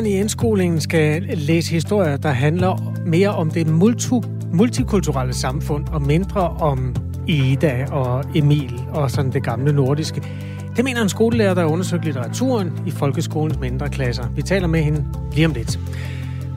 Børn 0.00 0.06
i 0.06 0.10
indskolingen 0.10 0.80
skal 0.80 1.22
læse 1.22 1.72
historier, 1.72 2.16
der 2.16 2.28
handler 2.28 2.94
mere 3.06 3.28
om 3.28 3.50
det 3.50 3.66
multi- 3.66 4.28
multikulturelle 4.52 5.34
samfund 5.34 5.88
og 5.88 6.02
mindre 6.02 6.40
om 6.48 6.94
Ida 7.26 7.86
og 7.90 8.24
Emil 8.34 8.80
og 8.92 9.10
sådan 9.10 9.32
det 9.32 9.42
gamle 9.42 9.72
nordiske. 9.72 10.22
Det 10.76 10.84
mener 10.84 11.02
en 11.02 11.08
skolelærer, 11.08 11.54
der 11.54 11.60
har 11.60 11.68
undersøgt 11.68 12.04
litteraturen 12.04 12.72
i 12.86 12.90
folkeskolens 12.90 13.58
mindre 13.58 13.88
klasser. 13.88 14.24
Vi 14.36 14.42
taler 14.42 14.66
med 14.66 14.82
hende 14.82 15.04
lige 15.32 15.46
om 15.46 15.52
lidt. 15.52 15.78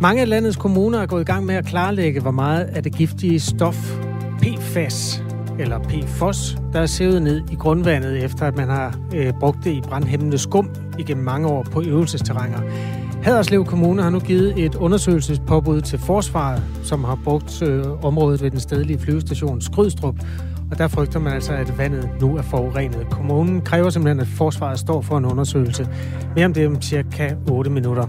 Mange 0.02 0.22
af 0.22 0.30
landets 0.30 0.58
kommuner 0.58 1.00
er 1.00 1.06
gået 1.06 1.22
i 1.22 1.26
gang 1.26 1.46
med 1.46 1.56
at 1.56 1.66
klarlægge, 1.66 2.22
hvor 2.22 2.32
meget 2.32 2.64
af 2.64 2.84
det 2.84 2.96
giftige 2.96 3.40
stof 3.40 3.98
PFAS, 4.42 5.24
eller 5.60 5.80
PFOS, 5.80 6.58
der 6.74 6.80
er 6.80 6.86
sævet 6.86 7.22
ned 7.22 7.42
i 7.52 7.56
grundvandet, 7.56 8.24
efter 8.24 8.46
at 8.46 8.58
man 8.58 8.70
har 8.70 9.00
øh, 9.16 9.34
brugt 9.40 9.64
det 9.64 9.72
i 9.72 9.82
brandhæmmende 9.82 10.38
skum 10.38 10.70
igennem 11.00 11.24
mange 11.24 11.48
år 11.48 11.64
på 11.64 11.82
øvelsesterrænger. 11.82 12.60
Haderslev 13.24 13.66
Kommune 13.66 14.02
har 14.02 14.10
nu 14.10 14.20
givet 14.20 14.66
et 14.66 14.76
undersøgelsespåbud 14.76 15.82
til 15.82 16.00
Forsvaret, 16.00 16.64
som 16.84 17.04
har 17.04 17.20
brugt 17.24 17.62
øh, 17.62 18.06
området 18.06 18.42
ved 18.42 18.52
den 18.52 18.60
stedlige 18.60 19.00
flyvestation 19.00 19.62
Skrydstrup, 19.62 20.16
og 20.72 20.78
der 20.78 20.88
frygter 20.88 21.20
man 21.20 21.34
altså, 21.34 21.54
at 21.54 21.78
vandet 21.78 22.10
nu 22.22 22.38
er 22.38 22.42
forurenet. 22.42 23.08
Kommunen 23.12 23.62
kræver 23.62 23.90
simpelthen, 23.90 24.20
at 24.20 24.28
Forsvaret 24.28 24.80
står 24.80 25.02
for 25.02 25.18
en 25.18 25.26
undersøgelse. 25.26 25.88
Mere 26.36 26.46
om 26.46 26.54
det 26.54 26.68
om 26.68 26.82
cirka 26.82 27.36
8 27.52 27.72
minutter. 27.72 28.08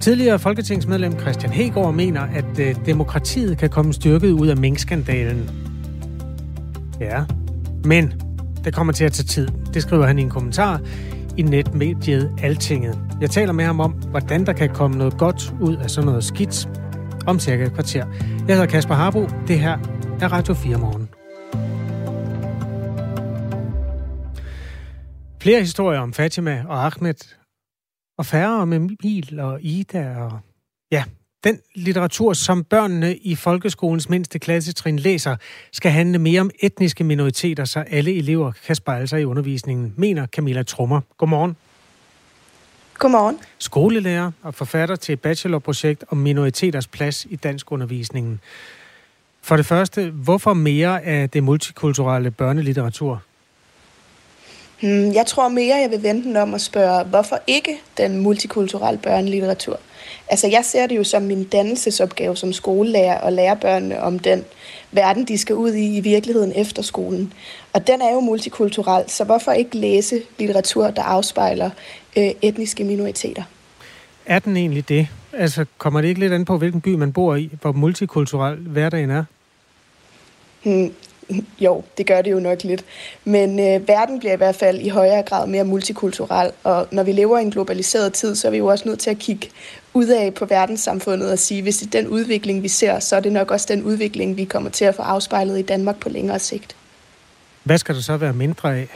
Tidligere 0.00 0.38
folketingsmedlem 0.38 1.20
Christian 1.20 1.52
Hegård 1.52 1.94
mener, 1.94 2.20
at 2.20 2.58
øh, 2.58 2.86
demokratiet 2.86 3.58
kan 3.58 3.70
komme 3.70 3.92
styrket 3.92 4.30
ud 4.30 4.48
af 4.48 4.56
minkskandalen. 4.56 5.50
Ja, 7.00 7.24
men 7.84 8.12
det 8.64 8.74
kommer 8.74 8.92
til 8.92 9.04
at 9.04 9.12
tage 9.12 9.26
tid. 9.26 9.48
Det 9.74 9.82
skriver 9.82 10.06
han 10.06 10.18
i 10.18 10.22
en 10.22 10.30
kommentar 10.30 10.80
i 11.36 11.42
netmediet 11.42 12.34
Altinget. 12.42 12.98
Jeg 13.20 13.30
taler 13.30 13.52
med 13.52 13.64
ham 13.64 13.80
om, 13.80 13.92
hvordan 13.92 14.46
der 14.46 14.52
kan 14.52 14.74
komme 14.74 14.98
noget 14.98 15.18
godt 15.18 15.54
ud 15.60 15.76
af 15.76 15.90
sådan 15.90 16.06
noget 16.06 16.24
skidt 16.24 16.68
om 17.26 17.38
cirka 17.38 17.64
et 17.64 17.72
kvarter. 17.72 18.06
Jeg 18.48 18.56
hedder 18.56 18.66
Kasper 18.66 18.94
Harbo. 18.94 19.26
Det 19.48 19.58
her 19.60 19.78
er 20.20 20.32
Radio 20.32 20.54
4 20.54 20.78
morgen. 20.78 21.08
Flere 25.42 25.60
historier 25.60 26.00
om 26.00 26.12
Fatima 26.12 26.64
og 26.68 26.86
Ahmed, 26.86 27.34
og 28.18 28.26
færre 28.26 28.62
om 28.62 28.72
Emil 28.72 29.40
og 29.40 29.62
Ida 29.62 30.16
og 30.16 30.40
ja, 30.92 31.04
den 31.44 31.58
litteratur, 31.74 32.32
som 32.32 32.64
børnene 32.64 33.16
i 33.16 33.34
folkeskolens 33.34 34.08
mindste 34.08 34.38
klassetrin 34.38 34.98
læser, 34.98 35.36
skal 35.72 35.90
handle 35.90 36.18
mere 36.18 36.40
om 36.40 36.50
etniske 36.60 37.04
minoriteter, 37.04 37.64
så 37.64 37.80
alle 37.80 38.16
elever 38.16 38.52
kan 38.66 38.76
spejle 38.76 39.06
sig 39.06 39.20
i 39.20 39.24
undervisningen, 39.24 39.94
mener 39.96 40.26
Camilla 40.26 40.62
Trummer. 40.62 41.00
Godmorgen. 41.16 41.56
Godmorgen. 42.98 43.38
Skolelærer 43.58 44.30
og 44.42 44.54
forfatter 44.54 44.96
til 44.96 45.12
et 45.12 45.20
bachelorprojekt 45.20 46.04
om 46.08 46.18
minoriteters 46.18 46.86
plads 46.86 47.26
i 47.30 47.36
dansk 47.36 47.72
undervisningen. 47.72 48.40
For 49.42 49.56
det 49.56 49.66
første, 49.66 50.10
hvorfor 50.10 50.54
mere 50.54 51.02
af 51.02 51.30
det 51.30 51.42
multikulturelle 51.42 52.30
børnelitteratur? 52.30 53.22
Hmm, 54.82 55.12
jeg 55.12 55.26
tror 55.26 55.48
mere, 55.48 55.76
jeg 55.76 55.90
vil 55.90 56.02
vente 56.02 56.28
den 56.28 56.36
om 56.36 56.54
at 56.54 56.60
spørge, 56.60 57.04
hvorfor 57.04 57.38
ikke 57.46 57.80
den 57.96 58.18
multikulturelle 58.18 58.98
børnelitteratur? 58.98 59.80
Altså, 60.28 60.48
jeg 60.48 60.64
ser 60.64 60.86
det 60.86 60.96
jo 60.96 61.04
som 61.04 61.22
min 61.22 61.44
dannelsesopgave 61.44 62.36
som 62.36 62.52
skolelærer 62.52 63.20
og 63.20 63.32
lære 63.32 63.56
børnene 63.56 64.02
om 64.02 64.18
den 64.18 64.44
verden, 64.92 65.24
de 65.24 65.38
skal 65.38 65.54
ud 65.54 65.72
i 65.72 65.96
i 65.96 66.00
virkeligheden 66.00 66.52
efter 66.56 66.82
skolen. 66.82 67.32
Og 67.72 67.86
den 67.86 68.02
er 68.02 68.12
jo 68.12 68.20
multikulturel, 68.20 69.04
så 69.10 69.24
hvorfor 69.24 69.52
ikke 69.52 69.76
læse 69.76 70.22
litteratur, 70.38 70.90
der 70.90 71.02
afspejler 71.02 71.70
øh, 72.16 72.30
etniske 72.42 72.84
minoriteter? 72.84 73.42
Er 74.26 74.38
den 74.38 74.56
egentlig 74.56 74.88
det? 74.88 75.08
Altså, 75.32 75.64
kommer 75.78 76.00
det 76.00 76.08
ikke 76.08 76.20
lidt 76.20 76.32
an 76.32 76.44
på, 76.44 76.58
hvilken 76.58 76.80
by 76.80 76.88
man 76.88 77.12
bor 77.12 77.34
i, 77.34 77.50
hvor 77.60 77.72
multikulturel 77.72 78.56
hverdagen 78.56 79.10
er? 79.10 79.24
Hmm, 80.62 80.92
jo, 81.66 81.84
det 81.98 82.06
gør 82.06 82.22
det 82.22 82.30
jo 82.30 82.40
nok 82.40 82.62
lidt. 82.62 82.84
Men 83.24 83.58
øh, 83.58 83.88
verden 83.88 84.18
bliver 84.18 84.32
i 84.32 84.36
hvert 84.36 84.54
fald 84.54 84.80
i 84.80 84.88
højere 84.88 85.22
grad 85.22 85.46
mere 85.46 85.64
multikulturel, 85.64 86.50
og 86.64 86.88
når 86.90 87.02
vi 87.02 87.12
lever 87.12 87.38
i 87.38 87.42
en 87.42 87.50
globaliseret 87.50 88.12
tid, 88.12 88.34
så 88.34 88.46
er 88.46 88.50
vi 88.50 88.58
jo 88.58 88.66
også 88.66 88.88
nødt 88.88 88.98
til 89.00 89.10
at 89.10 89.18
kigge 89.18 89.48
ud 89.94 90.06
af 90.06 90.34
på 90.34 90.44
verdenssamfundet 90.44 91.32
og 91.32 91.38
sige, 91.38 91.62
hvis 91.62 91.76
det 91.76 91.94
er 91.94 92.00
den 92.00 92.08
udvikling, 92.08 92.62
vi 92.62 92.68
ser, 92.68 92.98
så 92.98 93.16
er 93.16 93.20
det 93.20 93.32
nok 93.32 93.50
også 93.50 93.66
den 93.68 93.82
udvikling, 93.82 94.36
vi 94.36 94.44
kommer 94.44 94.70
til 94.70 94.84
at 94.84 94.94
få 94.94 95.02
afspejlet 95.02 95.58
i 95.58 95.62
Danmark 95.62 96.00
på 96.00 96.08
længere 96.08 96.38
sigt. 96.38 96.76
Hvad 97.64 97.78
skal 97.78 97.94
der 97.94 98.00
så 98.00 98.16
være 98.16 98.32
mindre 98.32 98.76
af? 98.76 98.88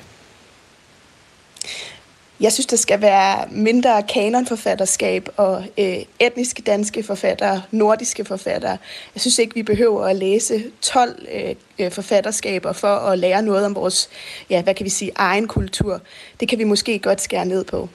Jeg 2.41 2.53
synes, 2.53 2.67
der 2.67 2.77
skal 2.77 3.01
være 3.01 3.49
mindre 3.51 4.03
kanonforfatterskab 4.03 5.29
og 5.37 5.65
øh, 5.79 5.97
etniske 6.21 6.63
danske 6.63 7.03
forfattere, 7.03 7.63
nordiske 7.71 8.25
forfattere. 8.25 8.79
Jeg 9.15 9.21
synes 9.21 9.39
ikke, 9.39 9.55
vi 9.55 9.63
behøver 9.63 10.07
at 10.07 10.17
læse 10.17 10.65
12 10.83 11.27
øh, 11.35 11.55
øh, 11.79 11.91
forfatterskaber 11.93 12.73
for 12.73 12.89
at 12.89 13.19
lære 13.19 13.43
noget 13.43 13.67
om 13.67 13.75
vores, 13.75 14.09
ja, 14.51 14.63
hvad 14.63 14.75
kan 14.75 14.85
vi 14.85 14.91
sige, 14.91 15.13
egen 15.15 15.49
kultur. 15.49 16.01
Det 16.41 16.49
kan 16.49 16.59
vi 16.59 16.65
måske 16.65 16.99
godt 16.99 17.21
skære 17.21 17.47
ned 17.47 17.65
på. 17.65 17.89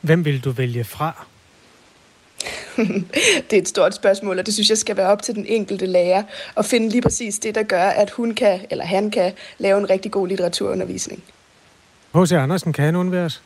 Hvem 0.00 0.24
vil 0.24 0.44
du 0.44 0.50
vælge 0.50 0.84
fra? 0.84 1.26
det 3.50 3.52
er 3.52 3.62
et 3.62 3.68
stort 3.68 3.94
spørgsmål, 3.94 4.38
og 4.38 4.46
det 4.46 4.54
synes 4.54 4.68
jeg 4.70 4.78
skal 4.78 4.96
være 4.96 5.06
op 5.06 5.22
til 5.22 5.34
den 5.34 5.46
enkelte 5.46 5.86
lærer 5.86 6.22
at 6.56 6.64
finde 6.64 6.88
lige 6.88 7.02
præcis 7.02 7.38
det, 7.38 7.54
der 7.54 7.62
gør, 7.62 7.84
at 7.84 8.10
hun 8.10 8.34
kan, 8.34 8.60
eller 8.70 8.84
han 8.84 9.10
kan, 9.10 9.32
lave 9.58 9.78
en 9.78 9.90
rigtig 9.90 10.10
god 10.10 10.28
litteraturundervisning. 10.28 11.22
H.C. 12.14 12.32
Andersen 12.32 12.72
kan 12.72 12.84
han 12.84 12.96
undværes? 12.96 13.42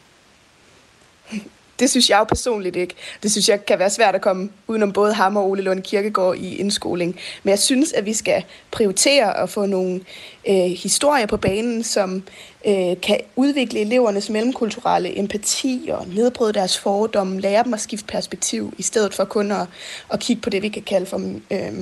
Det 1.78 1.90
synes 1.90 2.10
jeg 2.10 2.18
jo 2.18 2.24
personligt 2.24 2.76
ikke. 2.76 2.94
Det 3.22 3.30
synes 3.30 3.48
jeg 3.48 3.66
kan 3.66 3.78
være 3.78 3.90
svært 3.90 4.14
at 4.14 4.20
komme 4.20 4.50
udenom 4.66 4.92
både 4.92 5.14
ham 5.14 5.36
og 5.36 5.50
Ole 5.50 5.62
Lund 5.62 5.82
Kirkegaard 5.82 6.36
i 6.36 6.56
indskoling. 6.56 7.18
Men 7.42 7.50
jeg 7.50 7.58
synes, 7.58 7.92
at 7.92 8.04
vi 8.04 8.12
skal 8.12 8.44
prioritere 8.70 9.36
at 9.36 9.50
få 9.50 9.66
nogle 9.66 10.00
øh, 10.48 10.54
historier 10.54 11.26
på 11.26 11.36
banen, 11.36 11.84
som 11.84 12.22
øh, 12.66 13.00
kan 13.02 13.20
udvikle 13.36 13.80
elevernes 13.80 14.30
mellemkulturelle 14.30 15.18
empati 15.18 15.88
og 15.92 16.06
nedbryde 16.08 16.52
deres 16.52 16.78
fordomme, 16.78 17.40
lære 17.40 17.64
dem 17.64 17.74
at 17.74 17.80
skifte 17.80 18.06
perspektiv, 18.06 18.74
i 18.78 18.82
stedet 18.82 19.14
for 19.14 19.24
kun 19.24 19.52
at, 19.52 19.66
at 20.12 20.20
kigge 20.20 20.42
på 20.42 20.50
det, 20.50 20.62
vi 20.62 20.68
kan 20.68 20.82
kalde 20.82 21.06
for 21.06 21.18
øh, 21.50 21.72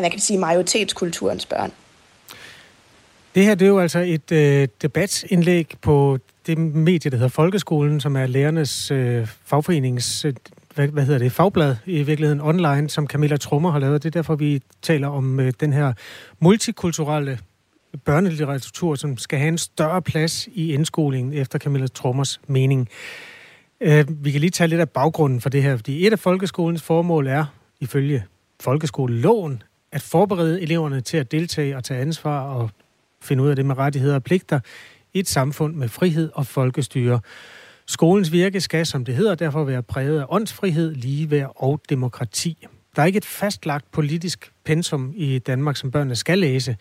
hvad 0.00 0.10
kan 0.10 0.20
sige, 0.20 0.38
majoritetskulturens 0.38 1.46
børn. 1.46 1.72
Det 3.34 3.44
her 3.44 3.54
det 3.54 3.64
er 3.64 3.68
jo 3.68 3.78
altså 3.78 3.98
et 3.98 4.32
øh, 4.32 4.68
debatindlæg 4.82 5.74
på 5.82 6.18
det 6.46 6.58
medie, 6.58 7.10
der 7.10 7.16
hedder 7.16 7.28
Folkeskolen, 7.28 8.00
som 8.00 8.16
er 8.16 8.26
lærernes 8.26 8.90
øh, 8.90 9.26
fagforenings... 9.44 10.24
Øh, 10.24 10.34
hvad, 10.74 10.88
hvad 10.88 11.04
hedder 11.04 11.18
det? 11.18 11.32
Fagblad 11.32 11.76
i 11.86 12.02
virkeligheden 12.02 12.40
online, 12.40 12.90
som 12.90 13.06
Camilla 13.06 13.36
Trummer 13.36 13.70
har 13.70 13.78
lavet. 13.78 14.02
Det 14.02 14.08
er 14.08 14.10
derfor, 14.10 14.34
vi 14.34 14.62
taler 14.82 15.08
om 15.08 15.40
øh, 15.40 15.52
den 15.60 15.72
her 15.72 15.92
multikulturelle 16.40 17.38
børnelitteratur, 18.04 18.94
som 18.94 19.18
skal 19.18 19.38
have 19.38 19.48
en 19.48 19.58
større 19.58 20.02
plads 20.02 20.48
i 20.52 20.72
indskolingen, 20.72 21.32
efter 21.32 21.58
Camilla 21.58 21.86
Trummers 21.86 22.40
mening. 22.46 22.88
Øh, 23.80 24.24
vi 24.24 24.30
kan 24.30 24.40
lige 24.40 24.50
tage 24.50 24.68
lidt 24.68 24.80
af 24.80 24.90
baggrunden 24.90 25.40
for 25.40 25.48
det 25.48 25.62
her, 25.62 25.76
fordi 25.76 26.06
et 26.06 26.12
af 26.12 26.18
folkeskolens 26.18 26.82
formål 26.82 27.26
er, 27.26 27.44
ifølge 27.80 28.24
folkeskoleloven, 28.60 29.62
at 29.92 30.02
forberede 30.02 30.62
eleverne 30.62 31.00
til 31.00 31.16
at 31.16 31.32
deltage 31.32 31.76
og 31.76 31.84
tage 31.84 32.00
ansvar 32.00 32.40
og 32.40 32.70
finde 33.22 33.42
ud 33.42 33.48
af 33.48 33.56
det 33.56 33.66
med 33.66 33.78
rettigheder 33.78 34.14
og 34.14 34.24
pligter 34.24 34.60
i 35.14 35.18
et 35.18 35.28
samfund 35.28 35.74
med 35.74 35.88
frihed 35.88 36.30
og 36.34 36.46
folkestyre. 36.46 37.20
Skolens 37.86 38.32
virke 38.32 38.60
skal, 38.60 38.86
som 38.86 39.04
det 39.04 39.14
hedder, 39.14 39.34
derfor 39.34 39.64
være 39.64 39.82
præget 39.82 40.20
af 40.20 40.24
åndsfrihed, 40.28 40.94
ligeværd 40.94 41.52
og 41.56 41.80
demokrati. 41.90 42.66
Der 42.96 43.02
er 43.02 43.06
ikke 43.06 43.16
et 43.16 43.24
fastlagt 43.24 43.90
politisk 43.90 44.52
pensum 44.64 45.12
i 45.16 45.38
Danmark, 45.38 45.76
som 45.76 45.90
børnene 45.90 46.16
skal 46.16 46.38
læse, 46.38 46.76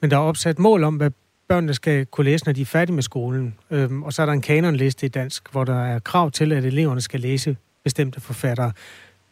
men 0.00 0.10
der 0.10 0.16
er 0.16 0.20
opsat 0.20 0.58
mål 0.58 0.84
om, 0.84 0.96
hvad 0.96 1.10
børnene 1.48 1.74
skal 1.74 2.06
kunne 2.06 2.24
læse, 2.24 2.44
når 2.44 2.52
de 2.52 2.60
er 2.60 2.66
færdige 2.66 2.94
med 2.94 3.02
skolen. 3.02 3.54
Øhm, 3.70 4.02
og 4.02 4.12
så 4.12 4.22
er 4.22 4.26
der 4.26 4.32
en 4.32 4.40
kanonliste 4.40 5.06
i 5.06 5.08
dansk, 5.08 5.52
hvor 5.52 5.64
der 5.64 5.84
er 5.84 5.98
krav 5.98 6.30
til, 6.30 6.52
at 6.52 6.64
eleverne 6.64 7.00
skal 7.00 7.20
læse 7.20 7.56
bestemte 7.84 8.20
forfattere. 8.20 8.72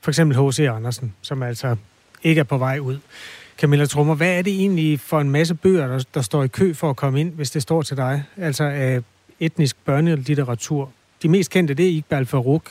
For 0.00 0.11
eksempel 0.11 0.38
H.C. 0.38 0.58
Andersen, 0.61 1.14
som 1.22 1.43
altså 1.43 1.76
ikke 2.22 2.38
er 2.38 2.44
på 2.44 2.58
vej 2.58 2.78
ud. 2.78 2.99
Camilla 3.59 3.85
Trummer, 3.85 4.15
hvad 4.15 4.39
er 4.39 4.43
det 4.43 4.53
egentlig 4.53 5.01
for 5.01 5.21
en 5.21 5.31
masse 5.31 5.55
bøger, 5.55 5.87
der, 5.87 6.05
der 6.15 6.21
står 6.21 6.45
i 6.45 6.49
kø 6.49 6.75
for 6.75 6.91
at 6.91 6.97
komme 6.97 7.21
ind, 7.21 7.33
hvis 7.35 7.51
det 7.51 7.62
står 7.62 7.83
til 7.83 7.97
dig? 7.97 8.23
Altså 8.37 8.65
af 8.65 9.03
etnisk 9.41 9.77
børnelitteratur. 9.85 10.91
De 11.23 11.29
mest 11.29 11.51
kendte, 11.51 11.75
det 11.75 11.87
er 11.87 11.91
Iqbal 11.91 12.27
Farouk, 12.27 12.62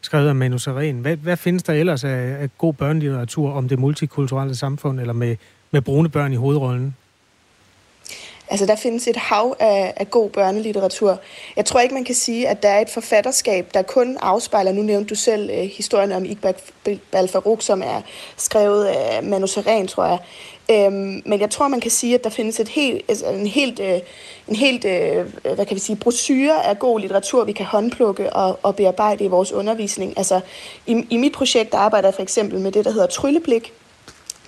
skrevet 0.00 0.28
af 0.28 0.34
Manu 0.34 0.58
Seren. 0.58 0.98
Hvad, 0.98 1.16
hvad 1.16 1.36
findes 1.36 1.62
der 1.62 1.72
ellers 1.72 2.04
af, 2.04 2.36
af 2.40 2.48
god 2.58 2.74
børnelitteratur 2.74 3.52
om 3.52 3.68
det 3.68 3.78
multikulturelle 3.78 4.54
samfund, 4.54 5.00
eller 5.00 5.12
med, 5.12 5.36
med 5.70 5.82
brune 5.82 6.08
børn 6.08 6.32
i 6.32 6.36
hovedrollen? 6.36 6.94
Altså, 8.50 8.66
der 8.66 8.76
findes 8.76 9.08
et 9.08 9.16
hav 9.16 9.56
af, 9.60 9.92
af 9.96 10.10
god 10.10 10.30
børnelitteratur. 10.30 11.18
Jeg 11.56 11.64
tror 11.64 11.80
ikke, 11.80 11.94
man 11.94 12.04
kan 12.04 12.14
sige, 12.14 12.48
at 12.48 12.62
der 12.62 12.68
er 12.68 12.80
et 12.80 12.90
forfatterskab, 12.90 13.70
der 13.74 13.82
kun 13.82 14.16
afspejler, 14.20 14.72
nu 14.72 14.82
nævnte 14.82 15.08
du 15.08 15.14
selv 15.14 15.50
øh, 15.50 15.58
historien 15.58 16.12
om 16.12 16.24
Iqbal 16.24 17.28
Farouk, 17.28 17.62
som 17.62 17.82
er 17.82 18.02
skrevet 18.36 18.84
af 18.84 19.22
Manu 19.22 19.46
Seren, 19.46 19.86
tror 19.86 20.04
jeg. 20.04 20.18
Øhm, 20.70 21.22
men 21.26 21.40
jeg 21.40 21.50
tror, 21.50 21.68
man 21.68 21.80
kan 21.80 21.90
sige, 21.90 22.14
at 22.14 22.24
der 22.24 22.30
findes 22.30 22.60
et 22.60 22.68
helt, 22.68 23.04
altså 23.08 23.26
en 23.26 23.46
helt, 23.46 23.80
øh, 23.80 24.00
en 24.48 24.56
helt 24.56 24.84
øh, 24.84 25.26
hvad 25.54 25.66
kan 25.66 25.74
vi 25.74 25.80
sige, 25.80 25.96
brochure 25.96 26.66
af 26.66 26.78
god 26.78 27.00
litteratur, 27.00 27.44
vi 27.44 27.52
kan 27.52 27.66
håndplukke 27.66 28.32
og, 28.32 28.58
og 28.62 28.76
bearbejde 28.76 29.24
i 29.24 29.28
vores 29.28 29.52
undervisning. 29.52 30.14
Altså, 30.16 30.40
i, 30.86 31.06
i 31.10 31.16
mit 31.16 31.32
projekt 31.32 31.74
arbejder 31.74 32.08
jeg 32.08 32.14
for 32.14 32.22
eksempel 32.22 32.60
med 32.60 32.72
det, 32.72 32.84
der 32.84 32.90
hedder 32.90 33.06
Trylleblik, 33.06 33.72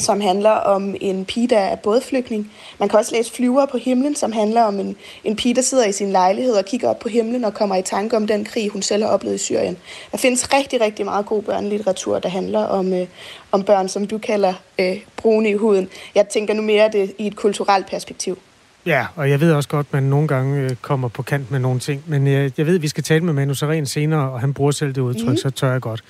som 0.02 0.20
handler 0.20 0.50
om 0.50 0.94
en 1.00 1.25
pige, 1.25 1.49
der 1.49 1.58
er 1.58 1.76
både 1.76 2.00
flygtning. 2.00 2.52
Man 2.78 2.88
kan 2.88 2.99
også 2.99 3.14
læse 3.14 3.32
Flyver 3.32 3.66
på 3.66 3.76
himlen, 3.76 4.16
som 4.16 4.32
handler 4.32 4.62
om 4.62 4.81
en, 4.81 4.96
en 5.25 5.37
pige, 5.37 5.54
der 5.54 5.62
sidder 5.62 5.87
i 5.87 5.93
sin 5.93 6.12
lejlighed 6.12 6.54
og 6.54 6.64
kigger 6.64 6.88
op 6.88 6.99
på 6.99 7.08
himlen 7.08 7.44
og 7.44 7.54
kommer 7.54 7.76
i 7.76 7.82
tanke 7.82 8.16
om 8.16 8.26
den 8.26 8.44
krig, 8.44 8.69
hun 8.69 8.82
selv 8.82 9.02
har 9.02 9.10
oplevet 9.10 9.34
i 9.34 9.38
Syrien. 9.38 9.76
Der 10.12 10.19
findes 10.19 10.52
rigtig, 10.52 10.81
rigtig 10.81 11.04
meget 11.04 11.26
god 11.26 11.43
børnelitteratur, 11.43 12.19
der 12.19 12.28
handler 12.28 12.60
om, 12.60 12.93
øh, 12.93 13.06
om 13.52 13.62
børn, 13.62 13.88
som 13.88 14.06
du 14.06 14.19
kalder 14.19 14.54
øh, 14.78 14.96
brune 15.16 15.50
i 15.50 15.54
huden. 15.54 15.88
Jeg 16.14 16.28
tænker 16.28 16.54
nu 16.54 16.62
mere 16.62 16.90
det 16.93 17.12
i 17.19 17.26
et 17.26 17.37
kulturelt 17.37 17.87
perspektiv. 17.87 18.38
Ja, 18.87 19.06
og 19.16 19.31
jeg 19.31 19.40
ved 19.40 19.52
også 19.52 19.69
godt, 19.69 19.87
at 19.87 19.93
man 19.93 20.02
nogle 20.02 20.28
gange 20.28 20.60
øh, 20.60 20.70
kommer 20.81 21.08
på 21.08 21.22
kant 21.22 21.50
med 21.50 21.58
nogle 21.58 21.81
ting, 21.81 22.02
men 22.06 22.26
jeg, 22.26 22.52
jeg 22.58 22.66
ved, 22.66 22.75
at 22.75 22.82
vi 22.82 22.88
skal 22.88 23.04
tale 23.04 23.25
med 23.25 23.32
Manu 23.32 23.54
Seren 23.54 23.87
senere, 23.87 24.31
og 24.31 24.40
han 24.40 24.54
bruger 24.54 24.70
selv 24.70 24.93
det 24.93 25.00
udtryk, 25.00 25.28
mm. 25.28 25.37
så 25.37 25.50
tør 25.50 25.72
jeg 25.72 25.81
godt. 25.81 26.04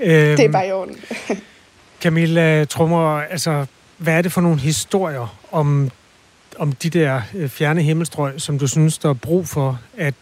Øhm, 0.00 0.36
det 0.36 0.44
er 0.44 0.52
bare 0.52 0.68
i 0.68 0.72
orden. 0.72 0.96
Camilla 2.02 2.64
Trummer, 2.64 3.20
altså, 3.20 3.66
hvad 3.98 4.14
er 4.14 4.22
det 4.22 4.32
for 4.32 4.40
nogle 4.40 4.58
historier 4.58 5.38
om, 5.52 5.90
om 6.58 6.72
de 6.72 6.90
der 6.90 7.20
øh, 7.34 7.48
fjerne 7.48 7.82
himmelstrøg, 7.82 8.40
som 8.40 8.58
du 8.58 8.66
synes, 8.66 8.98
der 8.98 9.08
er 9.08 9.14
brug 9.14 9.48
for, 9.48 9.80
at, 9.96 10.14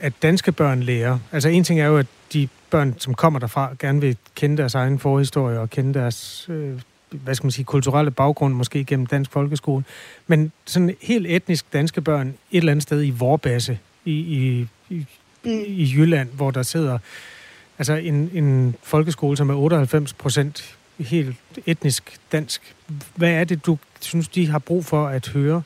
at 0.00 0.12
danske 0.22 0.52
børn 0.52 0.82
lærer? 0.82 1.18
Altså, 1.32 1.48
en 1.48 1.64
ting 1.64 1.80
er 1.80 1.86
jo, 1.86 1.98
at 1.98 2.06
de 2.32 2.48
børn, 2.70 2.94
som 2.98 3.14
kommer 3.14 3.38
derfra, 3.40 3.74
gerne 3.78 4.00
vil 4.00 4.16
kende 4.34 4.56
deres 4.56 4.74
egen 4.74 4.98
forhistorie 4.98 5.60
og 5.60 5.70
kende 5.70 5.94
deres, 5.94 6.46
øh, 6.48 6.80
hvad 7.10 7.34
skal 7.34 7.44
man 7.44 7.50
sige, 7.50 7.64
kulturelle 7.64 8.10
baggrund, 8.10 8.54
måske 8.54 8.84
gennem 8.84 9.06
dansk 9.06 9.30
folkeskole. 9.32 9.84
Men 10.26 10.52
sådan 10.64 10.96
helt 11.02 11.26
etnisk 11.26 11.72
danske 11.72 12.00
børn 12.00 12.28
et 12.28 12.58
eller 12.58 12.72
andet 12.72 12.82
sted 12.82 13.04
i 13.04 13.10
Vorbasse 13.10 13.78
i, 14.04 14.12
i, 14.12 14.68
i, 14.90 15.06
i 15.66 15.92
Jylland, 15.96 16.28
hvor 16.32 16.50
der 16.50 16.62
sidder 16.62 16.98
Altså 17.78 17.94
en, 17.94 18.30
en 18.34 18.76
folkeskole, 18.82 19.36
som 19.36 19.50
er 19.50 19.54
98 19.54 20.12
procent 20.12 20.76
helt 20.98 21.36
etnisk 21.66 22.20
dansk. 22.32 22.74
Hvad 23.14 23.30
er 23.30 23.44
det, 23.44 23.66
du 23.66 23.78
synes, 24.00 24.28
de 24.28 24.46
har 24.46 24.58
brug 24.58 24.84
for 24.84 25.06
at 25.06 25.28
høre? 25.28 25.62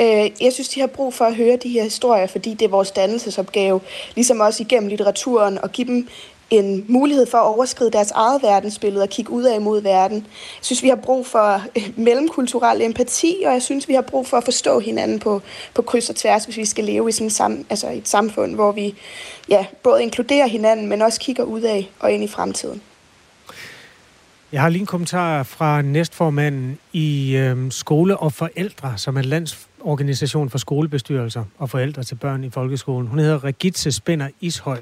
Øh, 0.00 0.30
jeg 0.40 0.52
synes, 0.52 0.68
de 0.68 0.80
har 0.80 0.86
brug 0.86 1.14
for 1.14 1.24
at 1.24 1.36
høre 1.36 1.58
de 1.62 1.68
her 1.68 1.82
historier, 1.82 2.26
fordi 2.26 2.54
det 2.54 2.62
er 2.62 2.68
vores 2.68 2.90
dannelsesopgave, 2.90 3.80
ligesom 4.14 4.40
også 4.40 4.62
igennem 4.62 4.88
litteraturen, 4.88 5.58
at 5.62 5.72
give 5.72 5.86
dem 5.86 6.08
en 6.50 6.84
mulighed 6.88 7.26
for 7.26 7.38
at 7.38 7.44
overskride 7.44 7.90
deres 7.90 8.10
eget 8.10 8.42
verdensbillede 8.42 9.02
og 9.02 9.08
kigge 9.08 9.30
ud 9.30 9.42
af 9.42 9.60
mod 9.60 9.80
verden. 9.80 10.16
Jeg 10.16 10.24
synes, 10.60 10.82
vi 10.82 10.88
har 10.88 10.96
brug 10.96 11.26
for 11.26 11.62
øh, 11.76 11.90
mellemkulturel 11.96 12.82
empati, 12.82 13.42
og 13.46 13.52
jeg 13.52 13.62
synes, 13.62 13.88
vi 13.88 13.94
har 13.94 14.02
brug 14.02 14.26
for 14.26 14.36
at 14.36 14.44
forstå 14.44 14.78
hinanden 14.80 15.18
på, 15.18 15.42
på 15.74 15.82
kryds 15.82 16.10
og 16.10 16.16
tværs, 16.16 16.44
hvis 16.44 16.56
vi 16.56 16.64
skal 16.64 16.84
leve 16.84 17.08
i 17.08 17.12
sådan 17.12 17.30
sam, 17.30 17.66
altså 17.70 17.90
et 17.90 18.08
samfund, 18.08 18.54
hvor 18.54 18.72
vi 18.72 18.94
ja, 19.48 19.66
både 19.82 20.02
inkluderer 20.02 20.46
hinanden, 20.46 20.86
men 20.86 21.02
også 21.02 21.20
kigger 21.20 21.44
ud 21.44 21.60
af 21.60 21.90
og 22.00 22.12
ind 22.12 22.24
i 22.24 22.28
fremtiden. 22.28 22.82
Jeg 24.52 24.62
har 24.62 24.68
lige 24.68 24.80
en 24.80 24.86
kommentar 24.86 25.42
fra 25.42 25.82
næstformanden 25.82 26.78
i 26.92 27.36
øh, 27.36 27.72
Skole 27.72 28.16
og 28.16 28.32
Forældre, 28.32 28.98
som 28.98 29.16
er 29.16 29.22
landsorganisation 29.22 30.50
for 30.50 30.58
skolebestyrelser 30.58 31.44
og 31.58 31.70
forældre 31.70 32.02
til 32.02 32.14
børn 32.14 32.44
i 32.44 32.50
folkeskolen. 32.50 33.08
Hun 33.08 33.18
hedder 33.18 33.44
Regitze 33.44 33.92
Spænder 33.92 34.28
Ishøj 34.40 34.78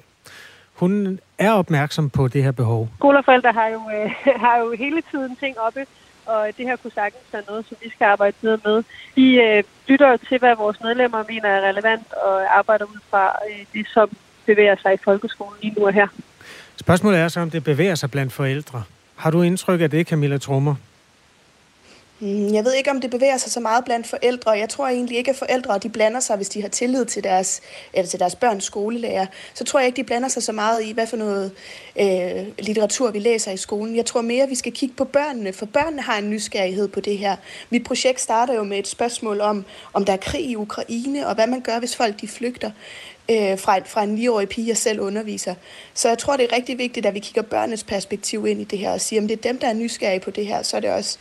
hun 0.82 1.20
er 1.38 1.52
opmærksom 1.52 2.10
på 2.10 2.28
det 2.28 2.42
her 2.44 2.52
behov. 2.52 2.88
Skolerforældre 2.98 3.52
har 3.52 3.68
jo, 3.68 3.80
øh, 3.96 4.10
har 4.44 4.56
jo 4.58 4.72
hele 4.72 5.02
tiden 5.10 5.36
ting 5.36 5.58
oppe, 5.58 5.86
og 6.26 6.48
det 6.56 6.66
her 6.66 6.76
kunne 6.76 6.90
sagtens 6.90 7.24
være 7.32 7.42
noget, 7.48 7.66
som 7.68 7.76
vi 7.82 7.90
skal 7.90 8.04
arbejde 8.04 8.36
videre 8.42 8.58
med. 8.64 8.82
Vi 9.14 9.40
øh, 9.40 9.64
lytter 9.88 10.16
til, 10.16 10.38
hvad 10.38 10.56
vores 10.56 10.80
medlemmer 10.80 11.24
mener 11.28 11.48
er 11.48 11.68
relevant, 11.68 12.12
og 12.12 12.58
arbejder 12.58 12.84
ud 12.84 13.00
fra 13.10 13.24
øh, 13.48 13.66
det, 13.72 13.86
som 13.94 14.10
bevæger 14.46 14.76
sig 14.82 14.94
i 14.94 14.96
folkeskolen 15.04 15.58
lige 15.62 15.74
nu 15.78 15.86
og 15.86 15.92
her. 15.92 16.06
Spørgsmålet 16.76 17.20
er 17.20 17.28
så, 17.28 17.40
om 17.40 17.50
det 17.50 17.64
bevæger 17.64 17.94
sig 17.94 18.10
blandt 18.10 18.32
forældre. 18.32 18.82
Har 19.16 19.30
du 19.30 19.42
indtryk 19.42 19.80
af 19.80 19.90
det, 19.90 20.08
Camilla 20.08 20.38
Trummer? 20.38 20.74
Mm, 22.22 22.54
jeg 22.54 22.64
ved 22.64 22.74
ikke, 22.74 22.90
om 22.90 23.00
det 23.00 23.10
bevæger 23.10 23.36
sig 23.36 23.52
så 23.52 23.60
meget 23.60 23.84
blandt 23.84 24.06
forældre. 24.06 24.50
Jeg 24.50 24.68
tror 24.68 24.88
egentlig 24.88 25.18
ikke, 25.18 25.30
at 25.30 25.36
forældre 25.36 25.78
de 25.78 25.88
blander 25.88 26.20
sig, 26.20 26.36
hvis 26.36 26.48
de 26.48 26.62
har 26.62 26.68
tillid 26.68 27.04
til 27.04 27.24
deres, 27.24 27.60
eller 27.92 28.08
til 28.08 28.20
deres 28.20 28.34
børns 28.34 28.64
skolelærer. 28.64 29.26
Så 29.54 29.64
tror 29.64 29.80
jeg 29.80 29.86
ikke, 29.86 29.96
de 29.96 30.04
blander 30.04 30.28
sig 30.28 30.42
så 30.42 30.52
meget 30.52 30.84
i, 30.84 30.92
hvad 30.92 31.06
for 31.06 31.16
noget 31.16 31.52
øh, 32.00 32.46
litteratur 32.58 33.10
vi 33.10 33.18
læser 33.18 33.52
i 33.52 33.56
skolen. 33.56 33.96
Jeg 33.96 34.06
tror 34.06 34.20
mere, 34.20 34.48
vi 34.48 34.54
skal 34.54 34.72
kigge 34.72 34.94
på 34.94 35.04
børnene, 35.04 35.52
for 35.52 35.66
børnene 35.66 36.02
har 36.02 36.18
en 36.18 36.30
nysgerrighed 36.30 36.88
på 36.88 37.00
det 37.00 37.18
her. 37.18 37.36
Mit 37.70 37.84
projekt 37.84 38.20
starter 38.20 38.54
jo 38.54 38.62
med 38.62 38.78
et 38.78 38.88
spørgsmål 38.88 39.40
om, 39.40 39.64
om 39.92 40.04
der 40.04 40.12
er 40.12 40.16
krig 40.16 40.44
i 40.44 40.56
Ukraine, 40.56 41.26
og 41.26 41.34
hvad 41.34 41.46
man 41.46 41.60
gør, 41.60 41.78
hvis 41.78 41.96
folk 41.96 42.20
de 42.20 42.28
flygter 42.28 42.70
øh, 43.30 43.58
fra, 43.58 43.78
fra 43.78 44.02
en 44.02 44.18
9-årig 44.18 44.48
pige, 44.48 44.68
jeg 44.68 44.76
selv 44.76 45.00
underviser. 45.00 45.54
Så 45.94 46.08
jeg 46.08 46.18
tror, 46.18 46.36
det 46.36 46.52
er 46.52 46.56
rigtig 46.56 46.78
vigtigt, 46.78 47.06
at 47.06 47.14
vi 47.14 47.18
kigger 47.18 47.42
børnenes 47.42 47.84
perspektiv 47.84 48.46
ind 48.46 48.60
i 48.60 48.64
det 48.64 48.78
her, 48.78 48.92
og 48.92 49.00
siger, 49.00 49.22
om 49.22 49.28
det 49.28 49.38
er 49.38 49.42
dem, 49.42 49.58
der 49.58 49.68
er 49.68 49.72
nysgerrige 49.72 50.20
på 50.20 50.30
det 50.30 50.46
her, 50.46 50.62
så 50.62 50.76
er 50.76 50.80
det 50.80 50.90
også 50.90 51.18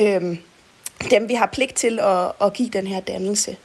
øh, 0.00 0.36
dem, 1.10 1.28
vi 1.28 1.34
har 1.34 1.46
pligt 1.52 1.74
til 1.74 1.98
at, 2.02 2.32
at 2.42 2.52
give 2.52 2.68
den 2.68 2.86
her 2.86 3.00
dannelse. 3.00 3.56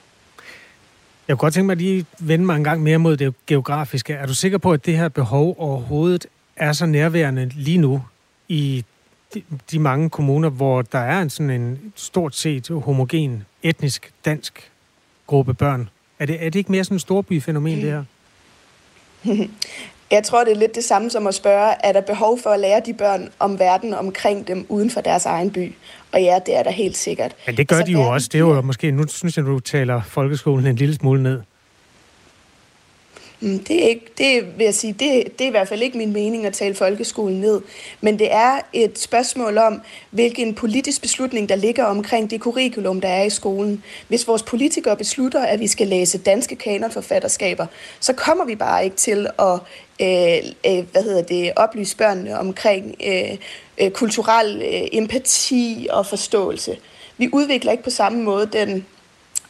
Jeg 1.27 1.37
kunne 1.37 1.45
godt 1.45 1.53
tænke 1.53 1.65
mig 1.65 1.71
at 1.71 1.77
lige 1.77 2.05
vende 2.19 2.45
mig 2.45 2.55
en 2.55 2.63
gang 2.63 2.83
mere 2.83 2.97
mod 2.97 3.17
det 3.17 3.33
geografiske. 3.47 4.13
Er 4.13 4.25
du 4.25 4.33
sikker 4.33 4.57
på, 4.57 4.71
at 4.71 4.85
det 4.85 4.97
her 4.97 5.09
behov 5.09 5.55
overhovedet 5.57 6.25
er 6.55 6.73
så 6.73 6.85
nærværende 6.85 7.51
lige 7.55 7.77
nu 7.77 8.03
i 8.47 8.85
de, 9.33 9.43
de 9.71 9.79
mange 9.79 10.09
kommuner, 10.09 10.49
hvor 10.49 10.81
der 10.81 10.99
er 10.99 11.21
en 11.21 11.29
sådan 11.29 11.49
en 11.49 11.93
stort 11.95 12.35
set 12.35 12.67
homogen, 12.67 13.45
etnisk 13.63 14.11
dansk 14.25 14.71
gruppe 15.27 15.53
børn? 15.53 15.89
Er 16.19 16.25
det, 16.25 16.45
er 16.45 16.49
det 16.49 16.59
ikke 16.59 16.71
mere 16.71 16.83
sådan 16.83 16.95
en 16.95 16.99
storbyfænomen, 16.99 17.81
det 17.81 17.91
her? 17.91 18.03
Jeg 20.11 20.23
tror, 20.23 20.43
det 20.43 20.51
er 20.51 20.57
lidt 20.57 20.75
det 20.75 20.83
samme 20.83 21.09
som 21.09 21.27
at 21.27 21.35
spørge, 21.35 21.73
er 21.83 21.91
der 21.91 22.01
behov 22.01 22.39
for 22.39 22.49
at 22.49 22.59
lære 22.59 22.81
de 22.85 22.93
børn 22.93 23.29
om 23.39 23.59
verden 23.59 23.93
omkring 23.93 24.47
dem 24.47 24.65
uden 24.69 24.89
for 24.89 25.01
deres 25.01 25.25
egen 25.25 25.51
by? 25.51 25.73
Og 26.13 26.21
ja, 26.21 26.39
det 26.45 26.57
er 26.57 26.63
der 26.63 26.71
helt 26.71 26.97
sikkert. 26.97 27.35
Men 27.45 27.57
det 27.57 27.67
gør 27.67 27.75
altså, 27.75 27.87
de 27.87 27.91
jo 27.91 28.01
også. 28.01 28.29
Det 28.31 28.35
er 28.35 28.39
jo 28.39 28.61
måske, 28.61 28.91
nu 28.91 29.07
synes 29.07 29.37
jeg, 29.37 29.45
du 29.45 29.59
taler 29.59 30.01
folkeskolen 30.01 30.67
en 30.67 30.75
lille 30.75 30.95
smule 30.95 31.23
ned. 31.23 31.41
Mm, 33.39 33.59
det 33.59 33.83
er, 33.83 33.87
ikke, 33.87 34.05
det 34.17 34.57
vil 34.57 34.63
jeg 34.63 34.73
sige, 34.73 34.93
det, 34.93 35.39
det 35.39 35.41
er 35.41 35.47
i 35.47 35.51
hvert 35.51 35.67
fald 35.67 35.81
ikke 35.81 35.97
min 35.97 36.13
mening 36.13 36.45
at 36.45 36.53
tale 36.53 36.75
folkeskolen 36.75 37.41
ned. 37.41 37.61
Men 38.01 38.19
det 38.19 38.33
er 38.33 38.59
et 38.73 38.99
spørgsmål 38.99 39.57
om, 39.57 39.81
hvilken 40.11 40.55
politisk 40.55 41.01
beslutning, 41.01 41.49
der 41.49 41.55
ligger 41.55 41.83
omkring 41.83 42.29
det 42.29 42.41
curriculum, 42.41 43.01
der 43.01 43.07
er 43.07 43.23
i 43.23 43.29
skolen. 43.29 43.83
Hvis 44.07 44.27
vores 44.27 44.43
politikere 44.43 44.97
beslutter, 44.97 45.43
at 45.43 45.59
vi 45.59 45.67
skal 45.67 45.87
læse 45.87 46.17
danske 46.17 46.55
kanonforfatterskaber, 46.55 47.65
så 47.99 48.13
kommer 48.13 48.45
vi 48.45 48.55
bare 48.55 48.83
ikke 48.83 48.95
til 48.95 49.27
at 49.39 49.59
øh, 50.01 50.37
øh, 50.67 50.85
hvad 50.91 51.03
hedder 51.03 51.21
det, 51.21 51.51
oplyse 51.55 51.97
børnene 51.97 52.39
omkring 52.39 52.95
øh, 53.07 53.37
øh, 53.77 53.91
kulturel 53.91 54.61
øh, 54.61 54.87
empati 54.91 55.87
og 55.91 56.05
forståelse. 56.05 56.77
Vi 57.17 57.29
udvikler 57.33 57.71
ikke 57.71 57.83
på 57.83 57.89
samme 57.89 58.23
måde 58.23 58.49
den 58.53 58.85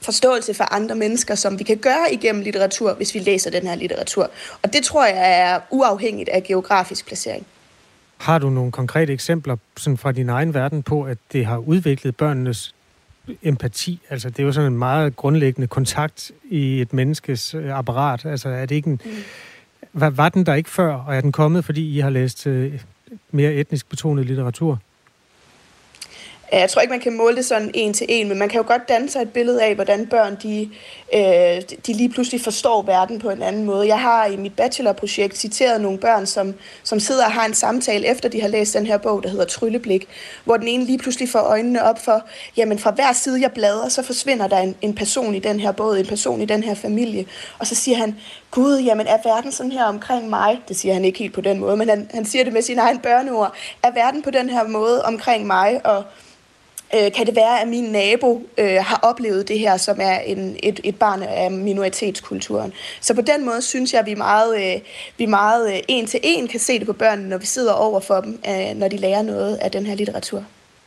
forståelse 0.02 0.54
for 0.54 0.74
andre 0.74 0.96
mennesker, 0.96 1.36
som 1.36 1.60
vi 1.60 1.64
kan 1.64 1.78
gøre 1.78 2.14
igennem 2.14 2.42
litteratur, 2.42 2.94
hvis 2.94 3.14
vi 3.14 3.20
læser 3.20 3.52
den 3.52 3.68
her 3.68 3.76
litteratur. 3.76 4.30
Og 4.64 4.74
det 4.74 4.84
tror 4.84 5.06
jeg 5.06 5.40
er 5.42 5.60
uafhængigt 5.72 6.30
af 6.30 6.44
geografisk 6.44 7.08
placering. 7.08 7.46
Har 8.18 8.40
du 8.40 8.50
nogle 8.50 8.72
konkrete 8.72 9.14
eksempler 9.14 9.58
sådan 9.78 9.98
fra 9.98 10.12
din 10.12 10.30
egen 10.30 10.54
verden 10.54 10.84
på, 10.84 11.04
at 11.04 11.18
det 11.34 11.46
har 11.46 11.58
udviklet 11.58 12.16
børnenes 12.16 12.76
empati? 13.44 14.00
Altså, 14.10 14.30
det 14.30 14.40
er 14.40 14.44
jo 14.44 14.52
sådan 14.52 14.72
en 14.72 14.78
meget 14.78 15.16
grundlæggende 15.16 15.68
kontakt 15.68 16.32
i 16.50 16.82
et 16.82 16.94
menneskes 16.94 17.54
øh, 17.54 17.78
apparat. 17.78 18.26
Altså, 18.26 18.50
er 18.50 18.66
det 18.66 18.76
ikke 18.76 18.90
en... 18.90 19.02
Mm. 19.06 19.12
Var, 19.94 20.10
var 20.10 20.30
den 20.30 20.46
der 20.46 20.54
ikke 20.54 20.70
før, 20.70 20.94
og 20.94 21.16
er 21.16 21.22
den 21.22 21.32
kommet, 21.32 21.66
fordi 21.66 21.96
I 21.96 22.00
har 22.00 22.10
læst 22.10 22.48
øh, 22.48 22.82
mere 23.32 23.54
etnisk 23.54 23.90
betonet 23.90 24.26
litteratur? 24.26 24.80
Øh, 26.54 26.60
jeg 26.60 26.70
tror 26.70 26.82
ikke, 26.82 26.92
man 26.92 27.00
kan 27.00 27.18
måle 27.18 27.36
det 27.36 27.46
sådan 27.46 27.72
en 27.74 27.94
til 27.94 28.06
en, 28.10 28.28
men 28.28 28.38
man 28.38 28.50
kan 28.50 28.62
jo 28.62 28.68
godt 28.68 28.90
danne 28.90 29.10
sig 29.10 29.22
et 29.22 29.34
billede 29.34 29.64
af, 29.64 29.76
hvordan 29.76 30.08
børn 30.08 30.38
de, 30.44 30.70
øh, 31.14 31.62
de 31.88 31.94
lige 31.94 32.10
pludselig 32.10 32.42
forstår 32.42 32.82
verden 32.82 33.20
på 33.20 33.30
en 33.30 33.42
anden 33.42 33.64
måde. 33.64 33.88
Jeg 33.88 34.00
har 34.00 34.26
i 34.26 34.38
mit 34.38 34.56
bachelorprojekt 34.56 35.38
citeret 35.38 35.82
nogle 35.82 35.98
børn, 35.98 36.26
som, 36.26 36.54
som 36.84 37.00
sidder 37.00 37.26
og 37.26 37.32
har 37.32 37.46
en 37.46 37.54
samtale, 37.54 38.08
efter 38.08 38.30
de 38.30 38.42
har 38.42 38.48
læst 38.48 38.74
den 38.74 38.86
her 38.86 38.98
bog, 38.98 39.24
der 39.24 39.30
hedder 39.30 39.46
Trylleblik, 39.46 40.08
hvor 40.46 40.58
den 40.58 40.68
ene 40.68 40.86
lige 40.86 40.98
pludselig 40.98 41.30
får 41.30 41.40
øjnene 41.40 41.84
op 41.84 42.00
for, 42.06 42.24
jamen 42.58 42.80
fra 42.80 42.92
hver 42.92 43.14
side 43.14 43.42
jeg 43.42 43.52
bladrer, 43.52 43.90
så 43.90 44.04
forsvinder 44.04 44.48
der 44.48 44.58
en, 44.58 44.76
en 44.82 44.96
person 44.96 45.36
i 45.36 45.40
den 45.40 45.60
her 45.60 45.72
båd, 45.72 45.98
en 45.98 46.06
person 46.06 46.42
i 46.42 46.46
den 46.46 46.64
her 46.64 46.76
familie. 46.76 47.26
Og 47.60 47.68
så 47.68 47.76
siger 47.76 47.98
han, 47.98 48.16
Gud, 48.52 48.80
jamen 48.80 49.08
er 49.08 49.18
verden 49.24 49.52
sådan 49.52 49.72
her 49.72 49.84
omkring 49.84 50.30
mig? 50.30 50.60
Det 50.68 50.78
siger 50.78 50.94
han 50.94 51.06
ikke 51.06 51.20
helt 51.20 51.34
på 51.34 51.42
den 51.42 51.60
måde, 51.60 51.78
men 51.78 51.90
han, 51.90 52.10
han 52.14 52.26
siger 52.26 52.44
det 52.44 52.54
med 52.54 52.62
sine 52.62 52.82
egne 52.82 53.00
børneord. 53.00 53.54
Er 53.84 53.92
verden 53.92 54.22
på 54.22 54.32
den 54.32 54.50
her 54.50 54.68
måde 54.68 55.06
omkring 55.06 55.48
mig? 55.48 55.82
Og 55.86 56.04
Øh, 56.96 57.12
kan 57.12 57.26
det 57.26 57.36
være, 57.36 57.62
at 57.62 57.68
min 57.68 57.84
nabo 57.84 58.48
øh, 58.58 58.78
har 58.82 59.00
oplevet 59.04 59.48
det 59.48 59.60
her, 59.60 59.78
som 59.78 59.98
er 60.02 60.20
en, 60.20 60.56
et, 60.64 60.80
et 60.84 60.96
barn 60.96 61.24
af 61.24 61.52
minoritetskulturen? 61.52 62.74
Så 63.02 63.14
på 63.14 63.22
den 63.22 63.46
måde 63.46 63.62
synes 63.62 63.94
jeg, 63.94 64.00
at 64.00 64.06
vi 64.06 64.16
meget, 64.16 64.76
øh, 64.76 64.82
vi 65.18 65.26
meget 65.26 65.74
øh, 65.74 65.80
en 65.88 66.06
til 66.06 66.20
en 66.24 66.48
kan 66.48 66.60
se 66.60 66.80
det 66.80 66.88
på 66.88 66.94
børnene, 66.94 67.30
når 67.30 67.38
vi 67.38 67.46
sidder 67.46 67.74
over 67.74 68.00
for 68.00 68.22
dem, 68.22 68.40
øh, 68.50 68.76
når 68.76 68.88
de 68.88 68.98
lærer 68.98 69.22
noget 69.22 69.56
af 69.56 69.72
den 69.72 69.86
her 69.86 69.96
litteratur. 69.96 70.44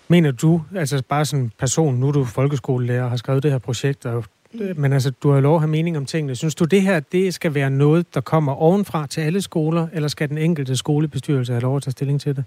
Mener 0.09 0.31
du, 0.31 0.63
altså 0.77 1.03
bare 1.09 1.25
sådan 1.25 1.45
en 1.45 1.53
person, 1.59 1.95
nu 1.95 2.09
er 2.09 2.13
du 2.13 2.25
folkeskolelærer 2.25 3.03
og 3.03 3.11
har 3.11 3.17
skrevet 3.17 3.43
det 3.43 3.51
her 3.51 3.59
projekt, 3.59 4.07
og, 4.07 4.25
mm. 4.53 4.61
men 4.77 4.93
altså, 4.93 5.11
du 5.11 5.31
har 5.31 5.41
lov 5.41 5.55
at 5.55 5.61
have 5.61 5.71
mening 5.71 5.97
om 5.97 6.07
tingene. 6.07 6.37
Synes 6.37 6.55
du, 6.55 6.65
det 6.65 6.83
her 6.83 7.01
det 7.01 7.35
skal 7.35 7.55
være 7.55 7.71
noget, 7.71 8.15
der 8.15 8.21
kommer 8.21 8.53
ovenfra 8.53 9.07
til 9.07 9.21
alle 9.21 9.43
skoler, 9.43 9.87
eller 9.93 10.09
skal 10.09 10.29
den 10.29 10.39
enkelte 10.39 10.77
skolebestyrelse 10.77 11.53
have 11.53 11.63
lov 11.63 11.77
at 11.77 11.83
tage 11.83 11.93
stilling 11.93 12.21
til 12.21 12.37
det? 12.37 12.45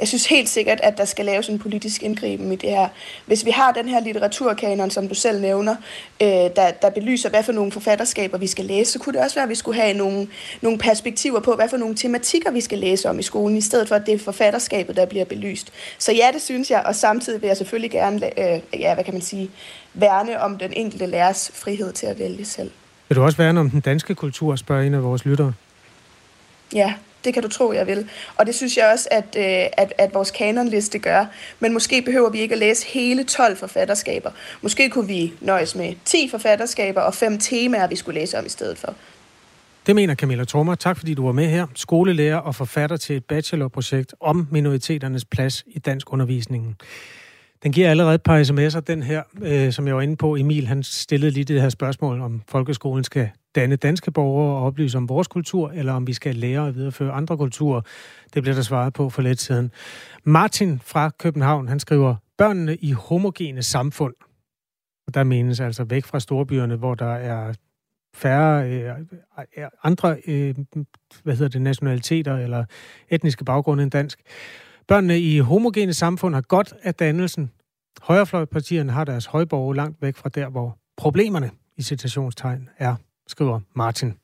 Jeg 0.00 0.08
synes 0.08 0.26
helt 0.26 0.48
sikkert, 0.48 0.80
at 0.82 0.98
der 0.98 1.04
skal 1.04 1.24
laves 1.24 1.48
en 1.48 1.58
politisk 1.58 2.02
indgriben 2.02 2.52
i 2.52 2.56
det 2.56 2.70
her. 2.70 2.88
Hvis 3.26 3.44
vi 3.44 3.50
har 3.50 3.72
den 3.72 3.88
her 3.88 4.00
litteraturkanon, 4.00 4.90
som 4.90 5.08
du 5.08 5.14
selv 5.14 5.40
nævner, 5.40 5.76
øh, 6.22 6.28
der, 6.28 6.70
der 6.82 6.90
belyser, 6.90 7.30
hvad 7.30 7.42
for 7.42 7.52
nogle 7.52 7.72
forfatterskaber 7.72 8.38
vi 8.38 8.46
skal 8.46 8.64
læse, 8.64 8.92
så 8.92 8.98
kunne 8.98 9.12
det 9.12 9.22
også 9.22 9.36
være, 9.36 9.42
at 9.42 9.48
vi 9.48 9.54
skulle 9.54 9.80
have 9.80 9.94
nogle, 9.94 10.28
nogle 10.60 10.78
perspektiver 10.78 11.40
på, 11.40 11.54
hvad 11.54 11.68
for 11.68 11.76
nogle 11.76 11.94
tematikker 11.94 12.50
vi 12.50 12.60
skal 12.60 12.78
læse 12.78 13.10
om 13.10 13.18
i 13.18 13.22
skolen, 13.22 13.56
i 13.56 13.60
stedet 13.60 13.88
for, 13.88 13.94
at 13.94 14.06
det 14.06 14.14
er 14.14 14.18
forfatterskabet, 14.18 14.96
der 14.96 15.06
bliver 15.06 15.24
belyst. 15.24 15.72
Så 15.98 16.12
ja, 16.12 16.28
det 16.32 16.42
synes 16.42 16.70
jeg, 16.70 16.82
og 16.86 16.94
samtidig 16.94 17.42
vil 17.42 17.48
jeg 17.48 17.56
selvfølgelig 17.56 17.90
gerne, 17.90 18.40
øh, 18.40 18.60
ja, 18.80 18.94
hvad 18.94 19.04
kan 19.04 19.14
man 19.14 19.22
sige, 19.22 19.50
værne 19.94 20.40
om 20.40 20.58
den 20.58 20.72
enkelte 20.76 21.06
lærers 21.06 21.50
frihed 21.54 21.92
til 21.92 22.06
at 22.06 22.18
vælge 22.18 22.44
selv. 22.44 22.70
Vil 23.08 23.16
du 23.16 23.22
også 23.22 23.38
værne 23.38 23.60
om 23.60 23.70
den 23.70 23.80
danske 23.80 24.14
kultur, 24.14 24.56
spørger 24.56 24.82
en 24.82 24.94
af 24.94 25.02
vores 25.02 25.24
lyttere? 25.24 25.52
Ja, 26.74 26.94
det 27.24 27.34
kan 27.34 27.42
du 27.42 27.48
tro, 27.48 27.72
jeg 27.72 27.86
vil. 27.86 28.10
Og 28.36 28.46
det 28.46 28.54
synes 28.54 28.76
jeg 28.76 28.90
også, 28.92 29.08
at, 29.10 29.24
øh, 29.36 29.70
at, 29.72 29.92
at 29.98 30.14
vores 30.14 30.30
kanonliste 30.30 30.98
gør. 30.98 31.26
Men 31.60 31.72
måske 31.72 32.02
behøver 32.02 32.30
vi 32.30 32.40
ikke 32.40 32.52
at 32.52 32.58
læse 32.58 32.86
hele 32.86 33.24
12 33.24 33.56
forfatterskaber. 33.56 34.30
Måske 34.62 34.90
kunne 34.90 35.06
vi 35.06 35.32
nøjes 35.40 35.74
med 35.74 35.94
10 36.04 36.28
forfatterskaber 36.30 37.00
og 37.00 37.14
fem 37.14 37.38
temaer, 37.38 37.86
vi 37.86 37.96
skulle 37.96 38.20
læse 38.20 38.38
om 38.38 38.46
i 38.46 38.48
stedet 38.48 38.78
for. 38.78 38.94
Det 39.86 39.96
mener 39.96 40.14
Camilla 40.14 40.44
Trummer. 40.44 40.74
Tak 40.74 40.96
fordi 40.96 41.14
du 41.14 41.26
var 41.26 41.32
med 41.32 41.46
her. 41.46 41.66
Skolelærer 41.74 42.36
og 42.36 42.54
forfatter 42.54 42.96
til 42.96 43.16
et 43.16 43.24
bachelorprojekt 43.24 44.14
om 44.20 44.48
minoriteternes 44.50 45.24
plads 45.24 45.64
i 45.66 45.78
dansk 45.78 46.12
undervisningen. 46.12 46.76
Den 47.62 47.72
giver 47.72 47.90
allerede 47.90 48.14
et 48.14 48.22
par 48.22 48.42
sms'er, 48.42 48.80
den 48.80 49.02
her, 49.02 49.22
øh, 49.42 49.72
som 49.72 49.86
jeg 49.86 49.96
var 49.96 50.02
inde 50.02 50.16
på. 50.16 50.36
Emil, 50.36 50.66
han 50.66 50.82
stillede 50.82 51.30
lige 51.30 51.44
det 51.44 51.62
her 51.62 51.68
spørgsmål, 51.68 52.20
om 52.20 52.42
folkeskolen 52.48 53.04
skal 53.04 53.30
danne 53.54 53.76
danske 53.76 54.10
borgere 54.10 54.56
og 54.56 54.66
oplyse 54.66 54.98
om 54.98 55.08
vores 55.08 55.28
kultur, 55.28 55.70
eller 55.70 55.92
om 55.92 56.06
vi 56.06 56.12
skal 56.12 56.34
lære 56.34 56.68
at 56.68 56.74
videreføre 56.74 57.12
andre 57.12 57.36
kulturer. 57.36 57.80
Det 58.34 58.42
bliver 58.42 58.54
der 58.54 58.62
svaret 58.62 58.92
på 58.92 59.10
for 59.10 59.22
lidt 59.22 59.40
siden. 59.40 59.70
Martin 60.24 60.80
fra 60.84 61.10
København, 61.18 61.68
han 61.68 61.80
skriver, 61.80 62.16
børnene 62.38 62.76
i 62.76 62.92
homogene 62.92 63.62
samfund. 63.62 64.14
Og 65.06 65.14
der 65.14 65.24
menes 65.24 65.60
altså 65.60 65.84
væk 65.84 66.04
fra 66.04 66.20
storbyerne, 66.20 66.76
hvor 66.76 66.94
der 66.94 67.12
er 67.14 67.52
færre 68.14 68.70
øh, 68.70 68.94
andre 69.82 70.16
øh, 70.26 70.54
hvad 71.22 71.36
hedder 71.36 71.48
det, 71.48 71.62
nationaliteter 71.62 72.36
eller 72.36 72.64
etniske 73.08 73.44
baggrunde 73.44 73.82
end 73.82 73.90
dansk. 73.90 74.20
Børnene 74.90 75.20
i 75.20 75.38
homogene 75.38 75.92
samfund 75.92 76.34
har 76.34 76.40
godt 76.40 76.74
af 76.82 76.94
dannelsen. 76.94 77.50
Højrefløjpartierne 78.02 78.92
har 78.92 79.04
deres 79.04 79.26
højborg 79.26 79.74
langt 79.74 80.02
væk 80.02 80.16
fra 80.16 80.28
der, 80.28 80.48
hvor 80.48 80.78
problemerne 80.96 81.50
i 81.76 81.82
citationstegn 81.82 82.68
er, 82.78 82.94
skriver 83.26 83.60
Martin. 83.74 84.14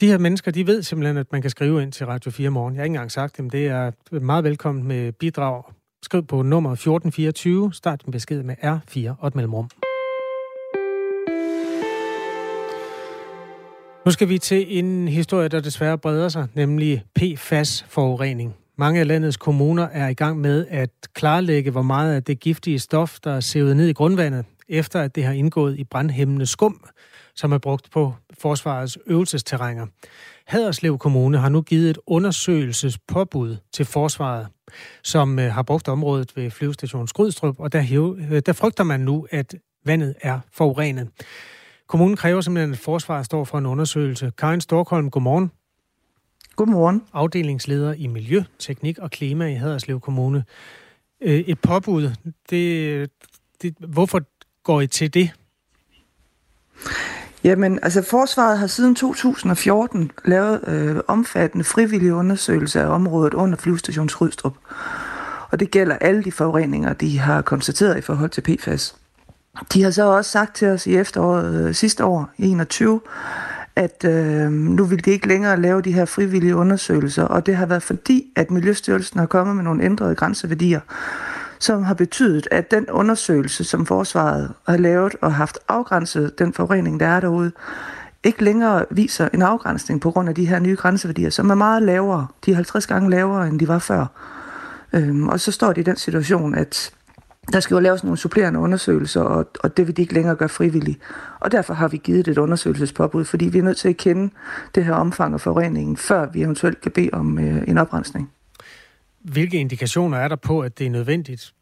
De 0.00 0.06
her 0.06 0.18
mennesker, 0.18 0.50
de 0.50 0.66
ved 0.66 0.82
simpelthen, 0.82 1.16
at 1.16 1.32
man 1.32 1.42
kan 1.42 1.50
skrive 1.50 1.82
ind 1.82 1.92
til 1.92 2.06
Radio 2.06 2.30
4 2.30 2.50
morgen. 2.50 2.74
Jeg 2.74 2.80
har 2.80 2.84
ikke 2.84 2.94
engang 2.94 3.12
sagt 3.12 3.36
dem. 3.36 3.50
Det 3.50 3.66
er 3.66 3.90
meget 4.20 4.44
velkommen 4.44 4.84
med 4.84 5.12
bidrag. 5.12 5.62
Skriv 6.02 6.26
på 6.26 6.42
nummer 6.42 6.72
1424. 6.72 7.72
Start 7.72 8.02
en 8.04 8.12
besked 8.12 8.42
med 8.42 8.54
R4 8.62 9.14
og 9.18 9.28
et 9.28 9.34
mellemrum. 9.34 9.68
Nu 14.04 14.10
skal 14.10 14.28
vi 14.28 14.38
til 14.38 14.78
en 14.78 15.08
historie, 15.08 15.48
der 15.48 15.60
desværre 15.60 15.98
breder 15.98 16.28
sig, 16.28 16.46
nemlig 16.54 17.04
PFAS-forurening. 17.14 18.54
Mange 18.78 19.00
af 19.00 19.06
landets 19.06 19.36
kommuner 19.36 19.82
er 19.82 20.08
i 20.08 20.14
gang 20.14 20.40
med 20.40 20.66
at 20.70 20.90
klarlægge, 21.14 21.70
hvor 21.70 21.82
meget 21.82 22.14
af 22.14 22.24
det 22.24 22.40
giftige 22.40 22.78
stof, 22.78 23.18
der 23.24 23.30
er 23.30 23.40
sævet 23.40 23.76
ned 23.76 23.88
i 23.88 23.92
grundvandet, 23.92 24.44
efter 24.68 25.00
at 25.00 25.14
det 25.14 25.24
har 25.24 25.32
indgået 25.32 25.78
i 25.78 25.84
brandhæmmende 25.84 26.46
skum, 26.46 26.84
som 27.34 27.52
er 27.52 27.58
brugt 27.58 27.90
på 27.90 28.14
forsvarets 28.38 28.98
øvelsesterrænger. 29.06 29.86
Haderslev 30.46 30.98
Kommune 30.98 31.38
har 31.38 31.48
nu 31.48 31.62
givet 31.62 31.90
et 31.90 31.98
undersøgelsespåbud 32.06 33.56
til 33.72 33.84
forsvaret, 33.84 34.46
som 35.04 35.38
øh, 35.38 35.52
har 35.52 35.62
brugt 35.62 35.88
området 35.88 36.36
ved 36.36 36.50
flyvestation 36.50 37.08
Skrydstrup, 37.08 37.60
og 37.60 37.72
der, 37.72 37.80
øh, 38.30 38.42
der 38.46 38.52
frygter 38.52 38.84
man 38.84 39.00
nu, 39.00 39.26
at 39.30 39.54
vandet 39.84 40.14
er 40.22 40.40
forurenet. 40.52 41.08
Kommunen 41.88 42.16
kræver 42.16 42.40
simpelthen, 42.40 42.72
at 42.72 42.78
forsvaret 42.78 43.26
står 43.26 43.44
for 43.44 43.58
en 43.58 43.66
undersøgelse. 43.66 44.32
Karin 44.38 44.60
Storkholm, 44.60 45.10
godmorgen. 45.10 45.50
Godmorgen. 46.56 47.02
Afdelingsleder 47.12 47.92
i 47.92 48.06
Miljø, 48.06 48.42
Teknik 48.58 48.98
og 48.98 49.10
Klima 49.10 49.46
i 49.46 49.54
Haderslev 49.54 50.00
Kommune. 50.00 50.44
Øh, 51.20 51.34
et 51.34 51.60
påbud, 51.60 52.10
det, 52.50 53.10
det, 53.62 53.74
hvorfor 53.78 54.20
går 54.62 54.80
I 54.80 54.86
til 54.86 55.14
det? 55.14 55.30
Jamen, 57.44 57.78
altså 57.82 58.02
forsvaret 58.02 58.58
har 58.58 58.66
siden 58.66 58.94
2014 58.94 60.10
lavet 60.24 60.68
øh, 60.68 60.96
omfattende 61.06 61.64
frivillige 61.64 62.14
undersøgelser 62.14 62.82
af 62.82 62.86
området 62.86 63.34
under 63.34 63.56
flyvestation 63.56 64.08
Skrydstrup. 64.08 64.54
Og 65.50 65.60
det 65.60 65.70
gælder 65.70 65.96
alle 65.96 66.24
de 66.24 66.32
forureninger, 66.32 66.92
de 66.92 67.18
har 67.18 67.42
konstateret 67.42 67.98
i 67.98 68.00
forhold 68.00 68.30
til 68.30 68.40
PFAS. 68.40 68.96
De 69.72 69.82
har 69.82 69.90
så 69.90 70.04
også 70.04 70.30
sagt 70.30 70.56
til 70.56 70.68
os 70.68 70.86
i 70.86 70.96
efteråret 70.96 71.68
øh, 71.68 71.74
sidste 71.74 72.04
år, 72.04 72.30
i 72.38 72.48
21, 72.48 73.00
at 73.76 74.04
øh, 74.04 74.50
nu 74.50 74.84
vil 74.84 75.04
de 75.04 75.10
ikke 75.10 75.28
længere 75.28 75.60
lave 75.60 75.82
de 75.82 75.92
her 75.92 76.04
frivillige 76.04 76.56
undersøgelser, 76.56 77.24
og 77.24 77.46
det 77.46 77.56
har 77.56 77.66
været 77.66 77.82
fordi, 77.82 78.32
at 78.36 78.50
Miljøstyrelsen 78.50 79.20
har 79.20 79.26
kommet 79.26 79.56
med 79.56 79.64
nogle 79.64 79.84
ændrede 79.84 80.14
grænseværdier, 80.14 80.80
som 81.58 81.82
har 81.82 81.94
betydet, 81.94 82.48
at 82.50 82.70
den 82.70 82.90
undersøgelse, 82.90 83.64
som 83.64 83.86
forsvaret 83.86 84.52
har 84.68 84.76
lavet 84.76 85.16
og 85.20 85.34
haft 85.34 85.58
afgrænset 85.68 86.38
den 86.38 86.52
forurening, 86.52 87.00
der 87.00 87.06
er 87.06 87.20
derude, 87.20 87.52
ikke 88.24 88.44
længere 88.44 88.84
viser 88.90 89.28
en 89.34 89.42
afgrænsning 89.42 90.00
på 90.00 90.10
grund 90.10 90.28
af 90.28 90.34
de 90.34 90.46
her 90.46 90.58
nye 90.58 90.76
grænseværdier, 90.76 91.30
som 91.30 91.50
er 91.50 91.54
meget 91.54 91.82
lavere. 91.82 92.26
De 92.46 92.50
er 92.50 92.54
50 92.54 92.86
gange 92.86 93.10
lavere, 93.10 93.48
end 93.48 93.60
de 93.60 93.68
var 93.68 93.78
før. 93.78 94.06
Øhm, 94.92 95.28
og 95.28 95.40
så 95.40 95.52
står 95.52 95.72
de 95.72 95.80
i 95.80 95.84
den 95.84 95.96
situation, 95.96 96.54
at 96.54 96.90
der 97.52 97.60
skal 97.60 97.74
jo 97.74 97.80
laves 97.80 98.04
nogle 98.04 98.18
supplerende 98.18 98.58
undersøgelser, 98.58 99.20
og, 99.20 99.46
og 99.60 99.76
det 99.76 99.86
vil 99.86 99.96
de 99.96 100.02
ikke 100.02 100.14
længere 100.14 100.36
gøre 100.36 100.48
frivilligt. 100.48 100.98
Og 101.40 101.52
derfor 101.52 101.74
har 101.74 101.88
vi 101.88 101.96
givet 101.96 102.28
et 102.28 102.38
undersøgelsespåbud, 102.38 103.24
fordi 103.24 103.44
vi 103.44 103.58
er 103.58 103.62
nødt 103.62 103.76
til 103.76 103.88
at 103.88 103.96
kende 103.96 104.32
det 104.74 104.84
her 104.84 104.94
omfang 104.94 105.34
af 105.34 105.40
forureningen, 105.40 105.96
før 105.96 106.30
vi 106.32 106.42
eventuelt 106.42 106.80
kan 106.80 106.92
bede 106.92 107.10
om 107.12 107.38
øh, 107.38 107.62
en 107.68 107.78
oprensning. 107.78 108.32
Hvilke 109.20 109.58
indikationer 109.58 110.18
er 110.18 110.28
der 110.28 110.36
på, 110.36 110.60
at 110.60 110.78
det 110.78 110.86
er 110.86 110.90
nødvendigt? 110.90 111.52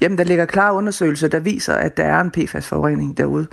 Jamen, 0.00 0.18
der 0.18 0.24
ligger 0.24 0.44
klare 0.44 0.74
undersøgelser, 0.74 1.28
der 1.28 1.40
viser, 1.40 1.74
at 1.74 1.96
der 1.96 2.04
er 2.04 2.20
en 2.20 2.30
PFAS-forurening 2.30 3.16
derude. 3.16 3.46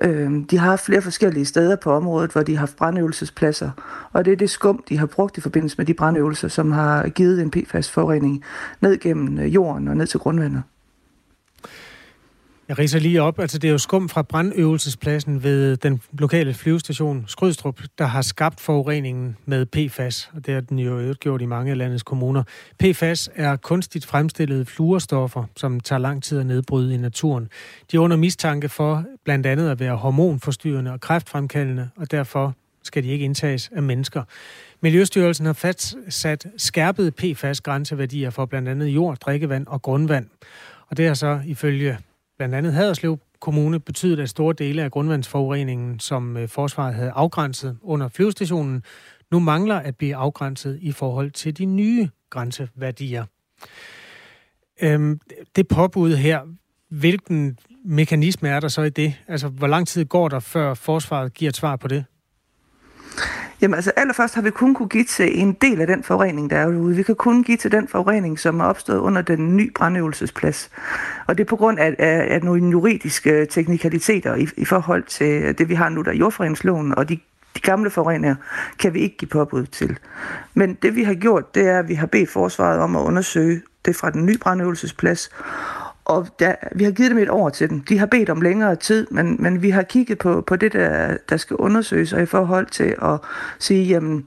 Øh, 0.00 0.32
de 0.50 0.58
har 0.58 0.76
flere 0.76 1.02
forskellige 1.02 1.44
steder 1.44 1.76
på 1.76 1.92
området, 1.92 2.32
hvor 2.32 2.42
de 2.42 2.52
har 2.52 2.58
haft 2.58 2.76
brandøvelsespladser, 2.76 3.70
og 4.12 4.24
det 4.24 4.32
er 4.32 4.36
det 4.36 4.50
skum, 4.50 4.84
de 4.88 4.98
har 4.98 5.06
brugt 5.06 5.38
i 5.38 5.40
forbindelse 5.40 5.78
med 5.78 5.86
de 5.86 5.94
brandøvelser, 5.94 6.48
som 6.48 6.72
har 6.72 7.08
givet 7.08 7.42
en 7.42 7.50
PFAS-forurening 7.50 8.44
ned 8.80 8.98
gennem 9.00 9.38
øh, 9.38 9.54
jorden 9.54 9.88
og 9.88 9.96
ned 9.96 10.06
til 10.06 10.20
grundvandet. 10.20 10.62
Jeg 12.70 12.78
riser 12.78 12.98
lige 12.98 13.22
op. 13.22 13.38
Altså, 13.38 13.58
det 13.58 13.68
er 13.68 13.72
jo 13.72 13.78
skum 13.78 14.08
fra 14.08 14.22
brandøvelsespladsen 14.22 15.42
ved 15.42 15.76
den 15.76 16.00
lokale 16.12 16.54
flyvestation 16.54 17.24
Skrydstrup, 17.28 17.80
der 17.98 18.04
har 18.04 18.22
skabt 18.22 18.60
forureningen 18.60 19.36
med 19.46 19.66
PFAS, 19.66 20.30
og 20.34 20.46
det 20.46 20.54
har 20.54 20.60
den 20.60 20.78
jo 20.78 21.14
gjort 21.20 21.42
i 21.42 21.46
mange 21.46 21.70
af 21.70 21.78
landets 21.78 22.02
kommuner. 22.02 22.42
PFAS 22.78 23.30
er 23.34 23.56
kunstigt 23.56 24.06
fremstillede 24.06 24.66
fluorstoffer, 24.66 25.44
som 25.56 25.80
tager 25.80 25.98
lang 25.98 26.22
tid 26.22 26.38
at 26.38 26.46
nedbryde 26.46 26.94
i 26.94 26.96
naturen. 26.96 27.48
De 27.92 27.96
er 27.96 28.00
under 28.00 28.16
mistanke 28.16 28.68
for 28.68 29.04
blandt 29.24 29.46
andet 29.46 29.70
at 29.70 29.80
være 29.80 29.96
hormonforstyrrende 29.96 30.92
og 30.92 31.00
kræftfremkaldende, 31.00 31.88
og 31.96 32.10
derfor 32.10 32.54
skal 32.82 33.02
de 33.02 33.08
ikke 33.08 33.24
indtages 33.24 33.70
af 33.76 33.82
mennesker. 33.82 34.22
Miljøstyrelsen 34.80 35.46
har 35.46 35.52
fastsat 35.52 36.46
skærpede 36.56 37.10
PFAS-grænseværdier 37.10 38.30
for 38.30 38.46
blandt 38.46 38.68
andet 38.68 38.86
jord, 38.86 39.16
drikkevand 39.16 39.66
og 39.66 39.82
grundvand. 39.82 40.26
Og 40.88 40.96
det 40.96 41.06
er 41.06 41.14
så 41.14 41.40
ifølge 41.46 41.98
blandt 42.40 42.54
andet 42.54 42.72
Haderslev 42.72 43.18
Kommune 43.40 43.80
betydet, 43.80 44.20
at 44.20 44.28
store 44.28 44.54
dele 44.58 44.82
af 44.82 44.90
grundvandsforureningen, 44.90 45.98
som 45.98 46.36
øh, 46.36 46.48
forsvaret 46.48 46.94
havde 46.94 47.10
afgrænset 47.10 47.78
under 47.82 48.08
flyvestationen, 48.08 48.82
nu 49.30 49.38
mangler 49.38 49.76
at 49.76 49.96
blive 49.96 50.16
afgrænset 50.16 50.78
i 50.82 50.92
forhold 50.92 51.30
til 51.30 51.58
de 51.58 51.64
nye 51.64 52.08
grænseværdier. 52.30 53.24
Øhm, 54.82 55.20
det 55.56 55.68
påbud 55.68 56.16
her, 56.16 56.40
hvilken 56.90 57.58
mekanisme 57.84 58.48
er 58.48 58.60
der 58.60 58.68
så 58.68 58.82
i 58.82 58.90
det? 58.90 59.14
Altså, 59.28 59.48
hvor 59.48 59.66
lang 59.66 59.88
tid 59.88 60.04
går 60.04 60.28
der, 60.28 60.40
før 60.40 60.74
forsvaret 60.74 61.34
giver 61.34 61.48
et 61.48 61.56
svar 61.56 61.76
på 61.76 61.88
det? 61.88 62.04
Jamen 63.60 63.74
altså 63.74 63.92
allerførst 63.96 64.34
har 64.34 64.42
vi 64.42 64.50
kun 64.50 64.74
kunne 64.74 64.88
give 64.88 65.04
til 65.04 65.40
en 65.40 65.52
del 65.52 65.80
af 65.80 65.86
den 65.86 66.02
forurening, 66.02 66.50
der 66.50 66.56
er 66.56 66.70
derude. 66.70 66.96
Vi 66.96 67.02
kan 67.02 67.14
kun 67.14 67.42
give 67.42 67.56
til 67.56 67.72
den 67.72 67.88
forurening, 67.88 68.38
som 68.38 68.60
er 68.60 68.64
opstået 68.64 68.98
under 68.98 69.22
den 69.22 69.56
nye 69.56 69.70
brandøvelsesplads. 69.74 70.70
Og 71.26 71.38
det 71.38 71.44
er 71.44 71.48
på 71.48 71.56
grund 71.56 71.78
af, 71.78 71.96
af, 71.98 72.34
af 72.34 72.42
nogle 72.42 72.70
juridiske 72.70 73.46
teknikaliteter 73.46 74.34
i, 74.34 74.48
i 74.56 74.64
forhold 74.64 75.02
til 75.02 75.58
det, 75.58 75.68
vi 75.68 75.74
har 75.74 75.88
nu, 75.88 76.02
der 76.02 76.10
er 76.10 76.16
jordforeningsloven, 76.16 76.94
og 76.98 77.08
de 77.08 77.18
de 77.56 77.60
gamle 77.60 77.90
forureninger 77.90 78.34
kan 78.78 78.94
vi 78.94 79.00
ikke 79.00 79.16
give 79.16 79.28
påbud 79.28 79.66
til. 79.66 79.98
Men 80.54 80.74
det 80.74 80.96
vi 80.96 81.02
har 81.02 81.14
gjort, 81.14 81.54
det 81.54 81.68
er, 81.68 81.78
at 81.78 81.88
vi 81.88 81.94
har 81.94 82.06
bedt 82.06 82.30
forsvaret 82.30 82.80
om 82.80 82.96
at 82.96 83.00
undersøge 83.00 83.62
det 83.84 83.96
fra 83.96 84.10
den 84.10 84.26
nye 84.26 84.38
brandøvelsesplads, 84.38 85.30
og 86.10 86.26
der, 86.38 86.54
vi 86.72 86.84
har 86.84 86.90
givet 86.90 87.10
dem 87.10 87.18
et 87.18 87.30
år 87.30 87.48
til 87.48 87.70
dem. 87.70 87.80
De 87.80 87.98
har 87.98 88.06
bedt 88.06 88.30
om 88.30 88.40
længere 88.40 88.76
tid, 88.76 89.06
men, 89.10 89.36
men 89.38 89.62
vi 89.62 89.70
har 89.70 89.82
kigget 89.82 90.18
på, 90.18 90.40
på 90.40 90.56
det, 90.56 90.72
der, 90.72 91.16
der 91.28 91.36
skal 91.36 91.56
undersøges, 91.56 92.12
og 92.12 92.22
i 92.22 92.26
forhold 92.26 92.66
til 92.66 92.94
at 93.02 93.18
sige, 93.58 93.84
jamen, 93.84 94.26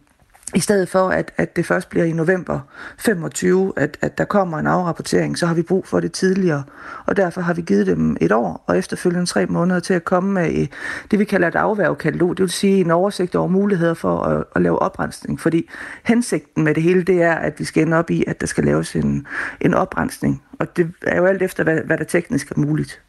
i 0.56 0.60
stedet 0.60 0.90
for, 0.90 1.10
at, 1.10 1.32
at 1.38 1.56
det 1.56 1.66
først 1.66 1.90
bliver 1.90 2.06
i 2.06 2.12
november 2.12 2.60
25, 3.00 3.74
at, 3.78 3.98
at 4.02 4.18
der 4.18 4.26
kommer 4.26 4.58
en 4.58 4.68
afrapportering, 4.68 5.38
så 5.38 5.46
har 5.46 5.54
vi 5.54 5.62
brug 5.62 5.88
for 5.88 6.00
det 6.00 6.12
tidligere. 6.12 6.64
Og 7.06 7.18
derfor 7.18 7.42
har 7.42 7.54
vi 7.54 7.62
givet 7.62 7.88
dem 7.88 8.18
et 8.22 8.32
år, 8.32 8.64
og 8.68 8.78
efterfølgende 8.78 9.26
tre 9.26 9.46
måneder 9.46 9.80
til 9.80 9.94
at 9.94 10.04
komme 10.04 10.34
med 10.34 10.68
det, 11.12 11.20
vi 11.20 11.26
kalder 11.26 11.48
et 11.48 11.56
afværgekatalog. 11.56 12.38
Det 12.38 12.44
vil 12.44 12.50
sige 12.50 12.80
en 12.82 12.92
oversigt 12.92 13.36
over 13.36 13.48
muligheder 13.48 13.94
for 13.94 14.20
at, 14.20 14.44
at 14.56 14.62
lave 14.62 14.80
oprensning. 14.80 15.40
Fordi 15.40 15.70
hensigten 16.04 16.64
med 16.64 16.76
det 16.76 16.84
hele, 16.84 17.04
det 17.04 17.22
er, 17.22 17.36
at 17.36 17.60
vi 17.60 17.64
skal 17.64 17.84
ende 17.84 17.98
op 17.98 18.10
i, 18.10 18.24
at 18.28 18.42
der 18.42 18.48
skal 18.48 18.64
laves 18.64 18.96
en, 18.96 19.28
en 19.62 19.74
oprensning. 19.74 20.44
Og 20.60 20.78
det 20.78 20.92
er 21.02 21.18
jo 21.18 21.26
alt 21.26 21.42
efter, 21.42 21.64
hvad, 21.64 21.82
hvad 21.86 21.98
der 21.98 22.04
teknisk 22.04 22.52
er 22.52 22.60
muligt. 22.60 23.02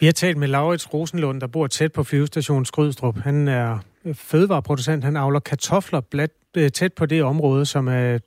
Vi 0.00 0.06
har 0.06 0.12
talt 0.12 0.36
med 0.36 0.48
Laurits 0.48 0.94
Rosenlund, 0.94 1.40
der 1.40 1.46
bor 1.46 1.66
tæt 1.66 1.92
på 1.92 2.04
flyvestationen 2.04 2.64
Skrydstrup. 2.64 3.18
Han 3.18 3.48
er 3.48 3.78
fødevareproducent. 4.14 5.04
Han 5.04 5.16
avler 5.16 5.40
kartofler 5.40 6.00
blat, 6.00 6.30
øh, 6.56 6.68
tæt 6.70 6.92
på 6.94 7.06
det 7.06 7.22
område, 7.22 7.66
som 7.66 7.88
er, 7.88 8.18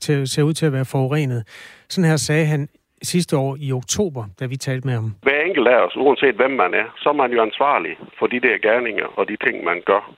til, 0.00 0.28
ser 0.28 0.42
ud 0.42 0.52
til 0.52 0.66
at 0.66 0.72
være 0.72 0.84
forurenet. 0.84 1.44
Sådan 1.88 2.10
her 2.10 2.16
sagde 2.16 2.46
han 2.46 2.68
sidste 3.02 3.36
år 3.36 3.56
i 3.60 3.72
oktober, 3.72 4.24
da 4.40 4.46
vi 4.46 4.56
talte 4.56 4.86
med 4.86 4.94
ham. 4.94 5.14
Hver 5.22 5.40
enkelt 5.40 5.68
af 5.68 5.80
os, 5.86 5.96
uanset 5.96 6.34
hvem 6.34 6.50
man 6.50 6.74
er, 6.74 6.86
så 6.96 7.08
er 7.08 7.12
man 7.22 7.32
jo 7.32 7.42
ansvarlig 7.42 7.98
for 8.18 8.26
de 8.26 8.40
der 8.40 8.58
gerninger 8.58 9.06
og 9.18 9.28
de 9.28 9.36
ting, 9.44 9.64
man 9.64 9.82
gør. 9.86 10.14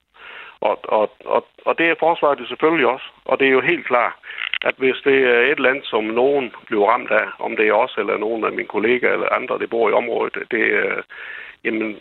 Og, 0.60 0.78
og, 0.98 1.10
og, 1.24 1.46
og 1.66 1.78
det 1.78 1.86
er 1.88 2.02
forsvaret 2.06 2.40
jo 2.40 2.46
selvfølgelig 2.46 2.86
også. 2.86 3.06
Og 3.24 3.38
det 3.38 3.46
er 3.46 3.52
jo 3.58 3.60
helt 3.60 3.86
klart, 3.86 4.12
at 4.68 4.74
hvis 4.78 4.98
det 5.04 5.18
er 5.34 5.40
et 5.52 5.60
land, 5.60 5.80
som 5.82 6.04
nogen 6.04 6.52
bliver 6.66 6.86
ramt 6.92 7.10
af, 7.10 7.26
om 7.38 7.56
det 7.56 7.68
er 7.68 7.72
os 7.84 7.94
eller 7.98 8.16
nogen 8.18 8.44
af 8.44 8.52
mine 8.52 8.72
kollegaer 8.74 9.12
eller 9.12 9.36
andre, 9.38 9.58
der 9.58 9.66
bor 9.66 9.88
i 9.88 9.92
området, 9.92 10.34
det, 10.50 10.64
jamen, 11.64 11.96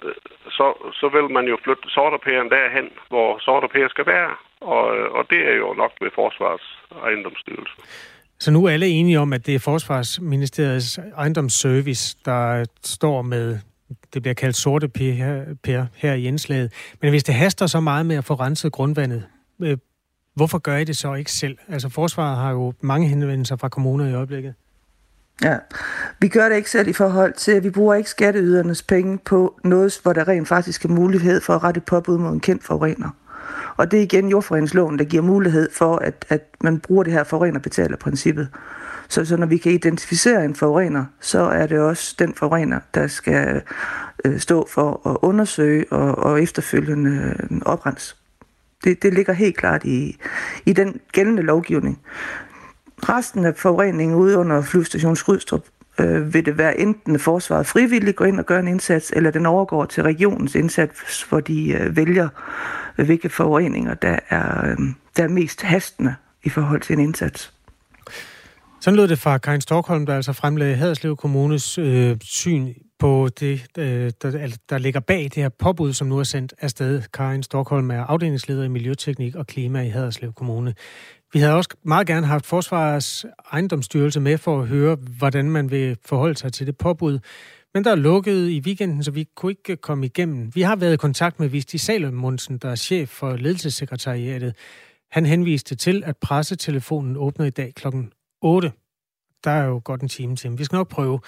så, 0.57 0.65
så 0.99 1.09
vil 1.15 1.27
man 1.37 1.45
jo 1.51 1.57
flytte 1.63 1.89
sorterpæren 1.89 2.49
derhen, 2.49 2.87
hvor 3.09 3.39
sorterpæren 3.39 3.89
skal 3.89 4.05
være. 4.05 4.31
Og, 4.61 4.83
og 5.17 5.23
det 5.29 5.39
er 5.51 5.55
jo 5.63 5.73
nok 5.73 5.91
ved 6.01 6.09
Forsvars 6.15 6.65
ejendomsstyrelse. 7.03 7.75
Så 8.39 8.51
nu 8.51 8.65
er 8.65 8.69
alle 8.69 8.87
enige 8.87 9.19
om, 9.19 9.33
at 9.33 9.45
det 9.45 9.55
er 9.55 9.59
Forsvarsministeriets 9.59 10.99
ejendomsservice, 11.17 12.17
der 12.25 12.65
står 12.83 13.21
med, 13.21 13.59
det 14.13 14.21
bliver 14.21 14.33
kaldt 14.33 14.55
sorte 14.55 14.87
pære 14.87 15.45
her, 15.65 15.85
her 15.95 16.13
i 16.13 16.23
indslaget. 16.23 16.95
Men 17.01 17.09
hvis 17.09 17.23
det 17.23 17.35
haster 17.35 17.67
så 17.67 17.79
meget 17.79 18.05
med 18.05 18.15
at 18.15 18.25
få 18.25 18.33
renset 18.33 18.71
grundvandet, 18.71 19.23
øh, 19.61 19.77
hvorfor 20.35 20.57
gør 20.57 20.77
I 20.77 20.83
det 20.83 20.97
så 20.97 21.13
ikke 21.13 21.31
selv? 21.31 21.57
Altså 21.67 21.89
Forsvaret 21.89 22.37
har 22.37 22.51
jo 22.51 22.73
mange 22.81 23.07
henvendelser 23.07 23.55
fra 23.55 23.69
kommuner 23.69 24.09
i 24.09 24.13
øjeblikket. 24.13 24.53
Ja, 25.43 25.57
vi 26.19 26.27
gør 26.27 26.50
det 26.50 26.55
ikke 26.55 26.69
selv 26.69 26.88
i 26.88 26.93
forhold 26.93 27.33
til, 27.33 27.51
at 27.51 27.63
vi 27.63 27.69
bruger 27.69 27.95
ikke 27.95 28.09
skatteydernes 28.09 28.83
penge 28.83 29.17
på 29.17 29.59
noget, 29.63 30.00
hvor 30.03 30.13
der 30.13 30.27
rent 30.27 30.47
faktisk 30.47 30.85
er 30.85 30.89
mulighed 30.89 31.41
for 31.41 31.53
at 31.53 31.63
rette 31.63 31.81
påbud 31.81 32.17
mod 32.17 32.33
en 32.33 32.39
kendt 32.39 32.63
forurener. 32.63 33.09
Og 33.77 33.91
det 33.91 34.00
er 34.00 34.03
igen 34.03 34.29
jordforureningsloven, 34.29 35.00
der 35.00 35.05
giver 35.05 35.23
mulighed 35.23 35.69
for, 35.71 35.95
at, 35.95 36.25
at 36.29 36.41
man 36.63 36.79
bruger 36.79 37.03
det 37.03 37.13
her 37.13 37.23
forurener-betaler-princippet. 37.23 38.50
Så, 39.09 39.25
så 39.25 39.38
når 39.38 39.45
vi 39.45 39.57
kan 39.57 39.71
identificere 39.71 40.45
en 40.45 40.55
forurener, 40.55 41.05
så 41.19 41.39
er 41.39 41.67
det 41.67 41.79
også 41.79 42.15
den 42.19 42.33
forurener, 42.33 42.79
der 42.93 43.07
skal 43.07 43.61
øh, 44.25 44.39
stå 44.39 44.67
for 44.67 45.09
at 45.09 45.17
undersøge 45.22 45.85
og, 45.91 46.17
og 46.17 46.41
efterfølgende 46.41 47.35
øh, 47.51 47.59
oprense. 47.65 48.15
Det, 48.83 49.03
det 49.03 49.13
ligger 49.13 49.33
helt 49.33 49.57
klart 49.57 49.83
i, 49.85 50.17
i 50.65 50.74
den 50.74 51.00
gældende 51.11 51.41
lovgivning. 51.41 52.00
Resten 53.09 53.46
af 53.46 53.55
forureningen 53.55 54.18
ude 54.18 54.37
under 54.37 54.61
flyvestation 54.61 55.16
Skrydstrup 55.16 55.64
øh, 56.00 56.33
vil 56.33 56.46
det 56.46 56.57
være 56.57 56.79
enten 56.79 57.20
forsvaret 57.20 57.68
frivilligt 57.68 58.18
går 58.18 58.25
ind 58.25 58.40
og 58.40 58.46
gør 58.46 58.59
en 58.59 58.68
indsats, 58.68 59.14
eller 59.16 59.31
den 59.31 59.46
overgår 59.46 59.85
til 59.85 60.03
regionens 60.03 60.55
indsats, 60.55 61.24
hvor 61.29 61.40
de 61.40 61.72
øh, 61.72 61.96
vælger, 61.96 62.29
øh, 62.98 63.05
hvilke 63.05 63.29
forureninger, 63.29 63.94
der 63.94 64.20
er, 64.29 64.70
øh, 64.70 64.77
der 65.18 65.24
er 65.24 65.27
mest 65.27 65.61
hastende 65.61 66.16
i 66.44 66.50
forhold 66.50 66.81
til 66.81 66.94
en 66.94 67.00
indsats. 67.00 67.53
Sådan 68.81 68.98
lød 68.98 69.07
det 69.07 69.20
fra 69.20 69.37
Karin 69.37 69.61
Stockholm, 69.61 70.05
der 70.05 70.16
altså 70.16 70.33
fremlagde 70.33 70.75
Haderslev 70.75 71.18
Kommunes 71.18 71.77
øh, 71.77 72.18
syn 72.22 72.74
på 73.01 73.29
det, 73.40 73.66
øh, 73.77 74.11
der, 74.22 74.40
altså, 74.40 74.59
der 74.70 74.77
ligger 74.77 75.00
bag 75.00 75.24
det 75.24 75.35
her 75.35 75.50
påbud, 75.50 75.94
som 75.94 76.07
nu 76.07 76.20
er 76.20 76.24
sendt 76.24 76.53
afsted. 76.59 77.01
Karin 77.14 77.44
Stockholm 77.44 77.92
er 77.92 78.03
afdelingsleder 78.03 78.64
i 78.64 78.68
Miljøteknik 78.68 79.35
og 79.35 79.48
Klima 79.48 79.81
i 79.81 79.90
Haderslev 79.90 80.33
Kommune. 80.33 80.74
Vi 81.33 81.40
havde 81.40 81.53
også 81.53 81.70
meget 81.83 82.07
gerne 82.07 82.27
haft 82.27 82.46
Forsvarets 82.46 83.25
ejendomsstyrelse 83.51 84.20
med 84.20 84.37
for 84.37 84.61
at 84.61 84.68
høre, 84.68 84.96
hvordan 84.96 85.50
man 85.50 85.72
vil 85.72 85.98
forholde 86.05 86.37
sig 86.37 86.53
til 86.53 86.68
det 86.68 86.77
påbud. 86.77 87.20
Men 87.74 87.83
der 87.83 87.92
er 87.92 87.96
lukket 87.96 88.50
i 88.50 88.59
weekenden, 88.59 89.03
så 89.03 89.11
vi 89.11 89.27
kunne 89.35 89.51
ikke 89.51 89.75
komme 89.75 90.05
igennem. 90.05 90.55
Vi 90.55 90.61
har 90.61 90.75
været 90.75 90.94
i 90.94 90.98
kontakt 90.98 91.40
med 91.40 91.48
Visti 91.48 91.77
Salomundsen, 91.77 92.57
der 92.57 92.70
er 92.70 92.75
chef 92.75 93.09
for 93.09 93.35
ledelsessekretariatet. 93.35 94.55
Han 95.11 95.25
henviste 95.25 95.75
til, 95.75 96.03
at 96.05 96.18
pressetelefonen 96.18 97.18
åbner 97.18 97.46
i 97.46 97.50
dag 97.50 97.74
kl. 97.75 97.87
8. 98.42 98.72
Der 99.43 99.51
er 99.51 99.65
jo 99.65 99.81
godt 99.83 100.01
en 100.01 100.07
time 100.07 100.35
til. 100.35 100.57
Vi 100.57 100.63
skal 100.63 100.75
nok 100.75 100.87
prøve, 100.87 101.19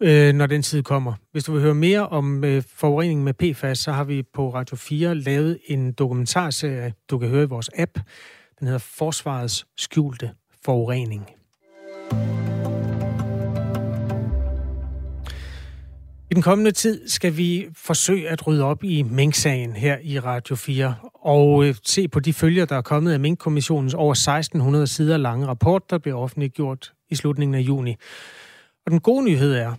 øh, 0.00 0.32
når 0.32 0.46
den 0.46 0.62
tid 0.62 0.82
kommer. 0.82 1.14
Hvis 1.32 1.44
du 1.44 1.52
vil 1.52 1.62
høre 1.62 1.74
mere 1.74 2.08
om 2.08 2.44
øh, 2.44 2.62
forureningen 2.74 3.24
med 3.24 3.34
PFAS, 3.34 3.78
så 3.78 3.92
har 3.92 4.04
vi 4.04 4.22
på 4.34 4.54
Radio 4.54 4.76
4 4.76 5.14
lavet 5.14 5.58
en 5.66 5.92
dokumentarserie, 5.92 6.92
du 7.10 7.18
kan 7.18 7.28
høre 7.28 7.42
i 7.42 7.46
vores 7.46 7.70
app. 7.78 7.98
Den 8.58 8.66
hedder 8.66 8.78
Forsvarets 8.78 9.66
skjulte 9.76 10.30
forurening. 10.64 11.26
I 16.30 16.34
den 16.34 16.42
kommende 16.42 16.70
tid 16.70 17.08
skal 17.08 17.36
vi 17.36 17.66
forsøge 17.76 18.28
at 18.28 18.46
rydde 18.46 18.64
op 18.64 18.84
i 18.84 19.02
Mink-sagen 19.02 19.72
her 19.72 19.98
i 20.02 20.18
Radio 20.18 20.56
4 20.56 20.94
og 21.14 21.64
øh, 21.64 21.74
se 21.82 22.08
på 22.08 22.20
de 22.20 22.32
følger, 22.32 22.64
der 22.64 22.76
er 22.76 22.82
kommet 22.82 23.12
af 23.12 23.20
Mink-kommissionens 23.20 23.94
over 23.94 24.12
1600 24.12 24.86
sider 24.86 25.16
lange 25.16 25.46
rapport, 25.46 25.90
der 25.90 25.98
blev 25.98 26.16
offentliggjort 26.16 26.92
i 27.12 27.14
slutningen 27.14 27.54
af 27.54 27.60
juni. 27.60 27.96
Og 28.86 28.90
den 28.90 29.00
gode 29.00 29.24
nyhed 29.24 29.54
er, 29.54 29.74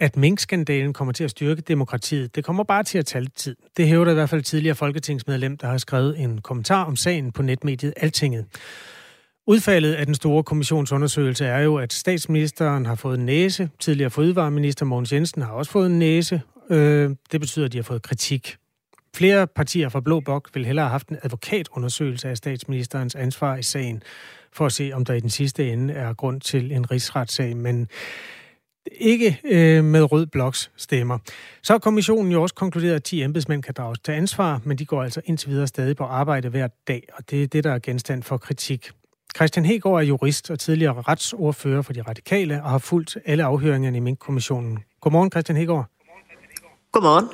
at 0.00 0.16
minkskandalen 0.16 0.92
kommer 0.92 1.12
til 1.12 1.24
at 1.24 1.30
styrke 1.30 1.60
demokratiet. 1.60 2.34
Det 2.36 2.44
kommer 2.44 2.64
bare 2.64 2.82
til 2.82 2.98
at 2.98 3.06
tage 3.06 3.22
lidt 3.22 3.36
tid. 3.36 3.56
Det 3.76 3.88
hævder 3.88 4.10
i 4.10 4.14
hvert 4.14 4.30
fald 4.30 4.42
tidligere 4.42 4.74
folketingsmedlem, 4.74 5.56
der 5.56 5.66
har 5.66 5.78
skrevet 5.78 6.18
en 6.18 6.40
kommentar 6.40 6.84
om 6.84 6.96
sagen 6.96 7.32
på 7.32 7.42
netmediet 7.42 7.94
Altinget. 7.96 8.46
Udfaldet 9.46 9.94
af 9.94 10.06
den 10.06 10.14
store 10.14 10.44
kommissionsundersøgelse 10.44 11.46
er 11.46 11.60
jo, 11.60 11.76
at 11.76 11.92
statsministeren 11.92 12.86
har 12.86 12.94
fået 12.94 13.18
en 13.18 13.26
næse. 13.26 13.70
Tidligere 13.78 14.10
fødevareminister 14.10 14.86
Mogens 14.86 15.12
Jensen 15.12 15.42
har 15.42 15.52
også 15.52 15.70
fået 15.70 15.86
en 15.86 15.98
næse. 15.98 16.42
Øh, 16.70 17.10
det 17.32 17.40
betyder, 17.40 17.66
at 17.66 17.72
de 17.72 17.78
har 17.78 17.82
fået 17.82 18.02
kritik. 18.02 18.56
Flere 19.18 19.46
partier 19.46 19.88
fra 19.88 20.00
Blå 20.00 20.20
Bok 20.20 20.50
vil 20.54 20.66
hellere 20.66 20.84
have 20.84 20.90
haft 20.90 21.08
en 21.08 21.18
advokatundersøgelse 21.22 22.28
af 22.28 22.36
statsministerens 22.36 23.14
ansvar 23.14 23.56
i 23.56 23.62
sagen, 23.62 24.02
for 24.52 24.66
at 24.66 24.72
se, 24.72 24.90
om 24.94 25.04
der 25.04 25.14
i 25.14 25.20
den 25.20 25.30
sidste 25.30 25.72
ende 25.72 25.94
er 25.94 26.14
grund 26.14 26.40
til 26.40 26.72
en 26.72 26.90
rigsretssag. 26.90 27.56
Men 27.56 27.88
ikke 28.92 29.40
øh, 29.44 29.84
med 29.84 30.12
rød 30.12 30.26
bloks 30.26 30.70
stemmer. 30.76 31.18
Så 31.62 31.72
har 31.72 31.78
kommissionen 31.78 32.32
jo 32.32 32.42
også 32.42 32.54
konkluderet, 32.54 32.94
at 32.94 33.04
10 33.04 33.22
embedsmænd 33.22 33.62
kan 33.62 33.74
drages 33.76 33.98
til 33.98 34.12
ansvar, 34.12 34.60
men 34.64 34.78
de 34.78 34.84
går 34.84 35.02
altså 35.02 35.20
indtil 35.24 35.50
videre 35.50 35.66
stadig 35.66 35.96
på 35.96 36.04
arbejde 36.04 36.48
hver 36.48 36.68
dag, 36.88 37.02
og 37.12 37.30
det 37.30 37.42
er 37.42 37.46
det, 37.46 37.64
der 37.64 37.72
er 37.72 37.78
genstand 37.78 38.22
for 38.22 38.36
kritik. 38.36 38.90
Christian 39.36 39.66
Hegård 39.66 40.00
er 40.00 40.06
jurist 40.06 40.50
og 40.50 40.58
tidligere 40.58 41.02
retsordfører 41.02 41.82
for 41.82 41.92
de 41.92 42.02
radikale 42.02 42.62
og 42.62 42.70
har 42.70 42.78
fulgt 42.78 43.16
alle 43.24 43.44
afhøringerne 43.44 43.96
i 43.96 44.00
Mink-kommissionen. 44.00 44.78
Godmorgen, 45.00 45.30
Christian 45.30 45.56
Hegård. 45.56 45.86
Godmorgen. 46.92 47.28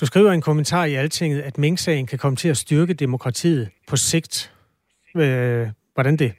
Du 0.00 0.06
skriver 0.06 0.32
en 0.32 0.40
kommentar 0.40 0.84
i 0.84 0.94
Altinget, 0.94 1.40
at 1.40 1.58
Mink-sagen 1.58 2.06
kan 2.06 2.18
komme 2.18 2.36
til 2.36 2.48
at 2.48 2.56
styrke 2.56 2.94
demokratiet 2.94 3.68
på 3.86 3.96
sigt. 3.96 4.52
Øh, 5.16 5.66
hvordan 5.94 6.16
det? 6.16 6.32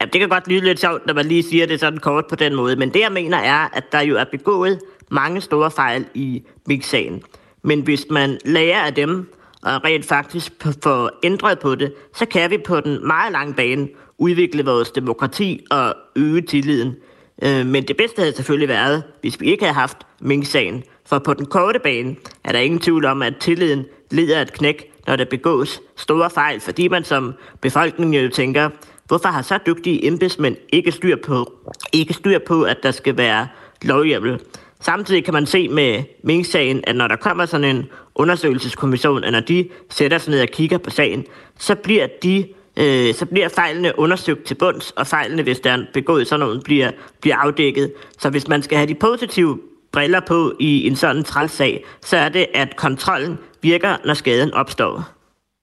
Ja, 0.00 0.04
det 0.04 0.20
kan 0.20 0.28
godt 0.28 0.48
lyde 0.48 0.64
lidt 0.64 0.80
sjovt, 0.80 1.06
når 1.06 1.14
man 1.14 1.26
lige 1.26 1.42
siger 1.42 1.66
det 1.66 1.80
sådan 1.80 1.98
kort 1.98 2.24
på 2.28 2.36
den 2.36 2.54
måde, 2.54 2.76
men 2.76 2.94
det 2.94 3.00
jeg 3.00 3.12
mener 3.12 3.38
er, 3.38 3.68
at 3.72 3.84
der 3.92 4.00
jo 4.00 4.16
er 4.16 4.24
begået 4.24 4.80
mange 5.10 5.40
store 5.40 5.70
fejl 5.70 6.06
i 6.14 6.42
Mink-sagen. 6.66 7.22
Men 7.62 7.80
hvis 7.80 8.06
man 8.10 8.38
lærer 8.44 8.80
af 8.80 8.94
dem, 8.94 9.32
og 9.62 9.84
rent 9.84 10.04
faktisk 10.04 10.52
får 10.82 11.10
ændret 11.22 11.58
på 11.58 11.74
det, 11.74 11.94
så 12.14 12.26
kan 12.26 12.50
vi 12.50 12.58
på 12.58 12.80
den 12.80 13.06
meget 13.06 13.32
lange 13.32 13.54
bane 13.54 13.88
udvikle 14.18 14.64
vores 14.64 14.90
demokrati 14.90 15.66
og 15.70 15.94
øge 16.16 16.42
tilliden. 16.42 16.96
Øh, 17.42 17.66
men 17.66 17.88
det 17.88 17.96
bedste 17.96 18.20
havde 18.20 18.36
selvfølgelig 18.36 18.68
været, 18.68 19.02
hvis 19.20 19.40
vi 19.40 19.46
ikke 19.46 19.64
havde 19.64 19.74
haft 19.74 19.96
Mink-sagen. 20.20 20.84
For 21.06 21.18
på 21.18 21.34
den 21.34 21.46
korte 21.46 21.78
bane 21.78 22.16
er 22.44 22.52
der 22.52 22.58
ingen 22.58 22.80
tvivl 22.80 23.04
om, 23.04 23.22
at 23.22 23.36
tilliden 23.40 23.84
lider 24.10 24.42
et 24.42 24.52
knæk, 24.52 24.90
når 25.06 25.16
der 25.16 25.24
begås 25.24 25.80
store 25.96 26.30
fejl, 26.30 26.60
fordi 26.60 26.88
man 26.88 27.04
som 27.04 27.34
befolkning 27.60 28.16
jo 28.16 28.28
tænker, 28.28 28.70
hvorfor 29.06 29.28
har 29.28 29.42
så 29.42 29.58
dygtige 29.66 30.06
embedsmænd 30.06 30.56
ikke 30.72 30.92
styr 30.92 31.16
på, 31.24 31.52
ikke 31.92 32.14
styr 32.14 32.38
på 32.38 32.62
at 32.62 32.76
der 32.82 32.90
skal 32.90 33.16
være 33.16 33.48
lovhjemmel? 33.82 34.40
Samtidig 34.80 35.24
kan 35.24 35.34
man 35.34 35.46
se 35.46 35.68
med 35.68 36.02
Mink-sagen, 36.22 36.84
at 36.86 36.96
når 36.96 37.08
der 37.08 37.16
kommer 37.16 37.46
sådan 37.46 37.76
en 37.76 37.86
undersøgelseskommission, 38.14 39.24
og 39.24 39.32
når 39.32 39.40
de 39.40 39.68
sætter 39.90 40.18
sig 40.18 40.30
ned 40.30 40.40
og 40.42 40.48
kigger 40.48 40.78
på 40.78 40.90
sagen, 40.90 41.24
så 41.58 41.74
bliver 41.74 42.06
de 42.22 42.48
øh, 42.76 43.14
så 43.14 43.26
bliver 43.26 43.48
fejlene 43.48 43.98
undersøgt 43.98 44.44
til 44.44 44.54
bunds, 44.54 44.90
og 44.90 45.06
fejlene, 45.06 45.42
hvis 45.42 45.60
der 45.60 45.70
er 45.70 45.84
begået 45.94 46.26
sådan 46.26 46.40
noget, 46.40 46.62
bliver, 46.64 46.90
bliver 47.20 47.36
afdækket. 47.36 47.92
Så 48.18 48.30
hvis 48.30 48.48
man 48.48 48.62
skal 48.62 48.78
have 48.78 48.88
de 48.88 48.94
positive 48.94 49.58
briller 49.92 50.20
på 50.20 50.56
i 50.60 50.86
en 50.86 50.96
sådan 50.96 51.24
trælsag, 51.24 51.84
så 52.02 52.16
er 52.16 52.28
det, 52.28 52.46
at 52.54 52.76
kontrollen 52.76 53.38
virker, 53.62 53.96
når 54.04 54.14
skaden 54.14 54.54
opstår. 54.54 55.08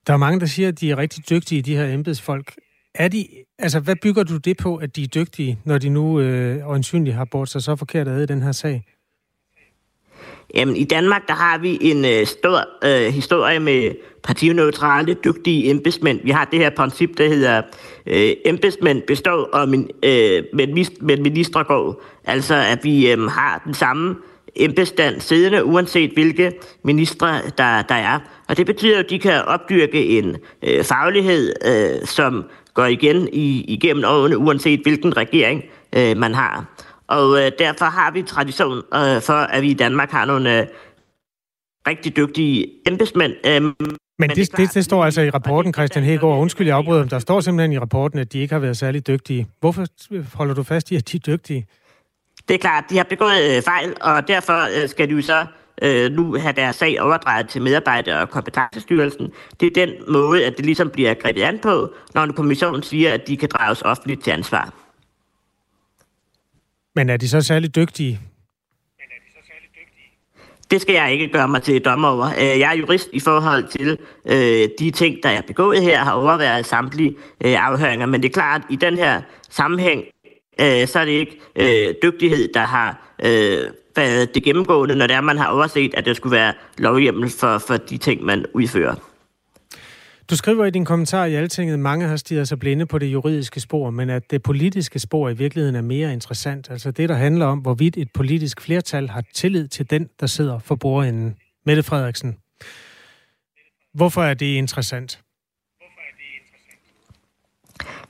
Der 0.08 0.14
er 0.14 0.18
mange, 0.18 0.40
der 0.40 0.46
siger, 0.46 0.68
at 0.68 0.80
de 0.80 0.92
er 0.92 0.98
rigtig 0.98 1.30
dygtige, 1.30 1.62
de 1.62 1.76
her 1.76 1.94
embedsfolk. 1.94 2.54
Er 2.96 3.08
de, 3.08 3.28
altså, 3.60 3.80
hvad 3.80 3.96
bygger 3.96 4.24
du 4.24 4.38
det 4.38 4.58
på, 4.58 4.76
at 4.76 4.96
de 4.96 5.04
er 5.04 5.08
dygtige, 5.08 5.60
når 5.66 5.78
de 5.78 5.90
nu 5.90 6.20
øh, 6.20 6.70
øjensynligt 6.70 7.16
har 7.16 7.26
bort 7.26 7.50
sig 7.50 7.62
så 7.62 7.76
forkert 7.76 8.08
ad 8.08 8.24
i 8.24 8.26
den 8.26 8.42
her 8.42 8.52
sag? 8.52 8.84
Jamen, 10.56 10.76
i 10.76 10.84
Danmark, 10.84 11.28
der 11.28 11.34
har 11.34 11.58
vi 11.58 11.78
en 11.82 12.06
øh, 12.06 12.26
stor 12.26 12.68
øh, 12.86 13.14
historie 13.14 13.60
med 13.60 13.92
partineutrale, 14.24 15.14
dygtige 15.14 15.70
embedsmænd. 15.70 16.20
Vi 16.24 16.32
har 16.32 16.46
det 16.46 16.60
her 16.60 16.70
princip, 16.70 17.18
der 17.18 17.28
hedder 17.28 17.62
øh, 18.08 18.32
embedsmænd 18.46 19.02
består, 19.02 19.50
og 19.54 19.70
min, 19.70 19.90
øh, 20.04 20.44
men, 20.54 20.86
men 21.02 21.24
ministre 21.24 21.64
går. 21.64 22.04
Altså, 22.26 22.56
at 22.56 22.84
vi 22.84 23.12
øh, 23.12 23.22
har 23.22 23.62
den 23.66 23.74
samme 23.74 24.16
embedsstand 24.56 25.22
siddende, 25.22 25.66
uanset 25.66 26.12
hvilke 26.12 26.52
ministre 26.84 27.28
der, 27.58 27.82
der 27.82 27.96
er. 27.96 28.20
Og 28.48 28.58
det 28.58 28.66
betyder, 28.66 29.00
at 29.00 29.10
de 29.10 29.20
kan 29.20 29.46
opdyrke 29.46 30.06
en 30.06 30.38
øh, 30.64 30.84
faglighed, 30.84 31.54
øh, 31.66 32.08
som 32.08 32.44
går 32.74 32.86
igen 32.86 33.30
i, 33.34 33.66
igennem 33.68 34.04
årene, 34.08 34.38
uanset 34.38 34.80
hvilken 34.80 35.18
regering 35.18 35.64
øh, 35.96 36.18
man 36.18 36.34
har. 36.34 36.66
Og 37.10 37.46
øh, 37.46 37.52
derfor 37.60 37.86
har 37.86 38.12
vi 38.12 38.24
tradition 38.24 38.78
øh, 38.78 39.22
for, 39.22 39.34
at 39.34 39.62
vi 39.62 39.70
i 39.70 39.74
Danmark 39.74 40.12
har 40.12 40.26
nogle 40.26 40.60
øh, 40.60 40.68
rigtig 41.88 42.16
dygtige 42.16 42.68
embedsmænd. 42.88 43.34
Øh, 43.46 43.62
men, 43.62 43.76
men 44.20 44.30
det, 44.30 44.58
det, 44.58 44.74
det 44.74 44.86
står 44.86 45.06
altså 45.06 45.22
i 45.22 45.30
rapporten, 45.30 45.74
Christian 45.74 46.06
Hegård. 46.06 46.40
Undskyld, 46.40 46.68
jeg 46.68 46.78
afbryder, 46.78 47.06
der 47.06 47.20
står 47.20 47.40
simpelthen 47.40 47.72
i 47.72 47.80
rapporten, 47.80 48.20
at 48.20 48.34
de 48.34 48.40
ikke 48.40 48.54
har 48.54 48.60
været 48.60 48.78
særlig 48.78 49.08
dygtige. 49.08 49.48
Hvorfor 49.60 49.86
holder 50.38 50.54
du 50.54 50.64
fast 50.64 50.92
i, 50.92 50.96
at 50.96 51.12
de 51.12 51.18
er 51.18 51.22
dygtige? 51.22 51.66
Det 52.48 52.54
er 52.54 52.58
klart, 52.58 52.84
de 52.90 52.98
har 52.98 53.04
begået 53.04 53.56
øh, 53.56 53.62
fejl, 53.62 53.96
og 54.02 54.28
derfor 54.28 54.82
øh, 54.82 54.90
skal 54.90 55.10
de 55.10 55.14
jo 55.14 55.22
så 55.22 55.46
øh, 55.82 56.12
nu 56.12 56.34
have 56.34 56.54
deres 56.54 56.76
sag 56.76 57.02
overdraget 57.02 57.50
til 57.50 57.62
medarbejder- 57.62 58.22
og 58.22 58.30
kompetencestyrelsen. 58.30 59.32
Det 59.60 59.66
er 59.66 59.86
den 59.86 59.90
måde, 60.08 60.46
at 60.46 60.58
det 60.58 60.66
ligesom 60.66 60.90
bliver 60.90 61.14
grebet 61.14 61.42
an 61.42 61.60
på, 61.60 61.94
når 62.14 62.24
en 62.24 62.34
kommission 62.34 62.84
siger, 62.84 63.14
at 63.14 63.28
de 63.28 63.38
kan 63.38 63.50
drages 63.50 63.82
offentligt 63.82 64.24
til 64.24 64.32
ansvar. 64.32 64.74
Men 66.96 67.10
er 67.10 67.18
de 67.18 67.30
så 67.30 67.42
særlig 67.42 67.76
dygtige? 67.76 68.20
Det 70.72 70.82
skal 70.82 70.96
jeg 70.96 71.12
ikke 71.14 71.28
gøre 71.28 71.48
mig 71.48 71.62
til 71.62 71.82
dommer 71.86 72.08
over. 72.08 72.26
Øh, 72.26 72.60
jeg 72.60 72.72
er 72.72 72.78
jurist 72.78 73.10
i 73.14 73.20
forhold 73.20 73.68
til 73.68 73.98
øh, 74.26 74.70
de 74.80 74.92
ting, 74.92 75.18
der 75.24 75.30
er 75.30 75.42
begået 75.42 75.82
her, 75.82 76.04
har 76.04 76.12
overværet 76.12 76.66
samtlige 76.66 77.16
øh, 77.46 77.66
afhøringer. 77.66 78.06
Men 78.06 78.22
det 78.24 78.30
er 78.30 78.34
klart, 78.34 78.62
at 78.62 78.68
i 78.70 78.76
den 78.76 78.98
her 78.98 79.22
sammenhæng, 79.50 80.04
øh, 80.62 80.88
så 80.88 81.00
er 81.00 81.06
det 81.06 81.12
ikke 81.12 81.40
øh, 81.56 81.94
dygtighed, 82.04 82.54
der 82.54 82.60
har 82.60 83.16
øh, 83.24 83.72
været 83.96 84.36
det 84.36 84.44
gennemgående, 84.44 84.96
når 84.96 85.08
det 85.08 85.16
er, 85.16 85.22
man 85.22 85.38
har 85.38 85.48
overset, 85.48 85.94
at 85.94 86.06
der 86.06 86.14
skulle 86.14 86.36
være 86.36 86.54
lovhjemmel 86.78 87.30
for, 87.30 87.58
for 87.58 87.78
de 87.78 87.98
ting, 87.98 88.24
man 88.24 88.46
udfører. 88.54 88.96
Du 90.30 90.36
skriver 90.36 90.66
i 90.66 90.70
din 90.70 90.86
kommentar 90.86 91.26
i 91.26 91.36
Altinget, 91.36 91.74
at 91.74 91.80
mange 91.80 92.08
har 92.08 92.16
stiget 92.16 92.48
sig 92.48 92.60
blinde 92.60 92.86
på 92.86 93.00
det 93.00 93.06
juridiske 93.06 93.60
spor, 93.60 93.90
men 93.90 94.10
at 94.10 94.32
det 94.32 94.44
politiske 94.44 95.00
spor 95.00 95.30
i 95.30 95.34
virkeligheden 95.34 95.76
er 95.76 95.82
mere 95.82 96.14
interessant. 96.14 96.72
Altså 96.72 96.92
det, 96.92 97.10
der 97.10 97.16
handler 97.16 97.46
om, 97.46 97.60
hvorvidt 97.60 97.98
et 97.98 98.12
politisk 98.14 98.62
flertal 98.62 99.10
har 99.10 99.24
tillid 99.34 99.68
til 99.68 99.90
den, 99.90 100.10
der 100.20 100.28
sidder 100.28 100.60
for 100.60 100.76
bordenden. 100.76 101.36
Mette 101.66 101.84
Frederiksen. 101.84 102.38
Hvorfor 103.94 104.24
er 104.24 104.34
det 104.34 104.46
interessant? 104.46 105.20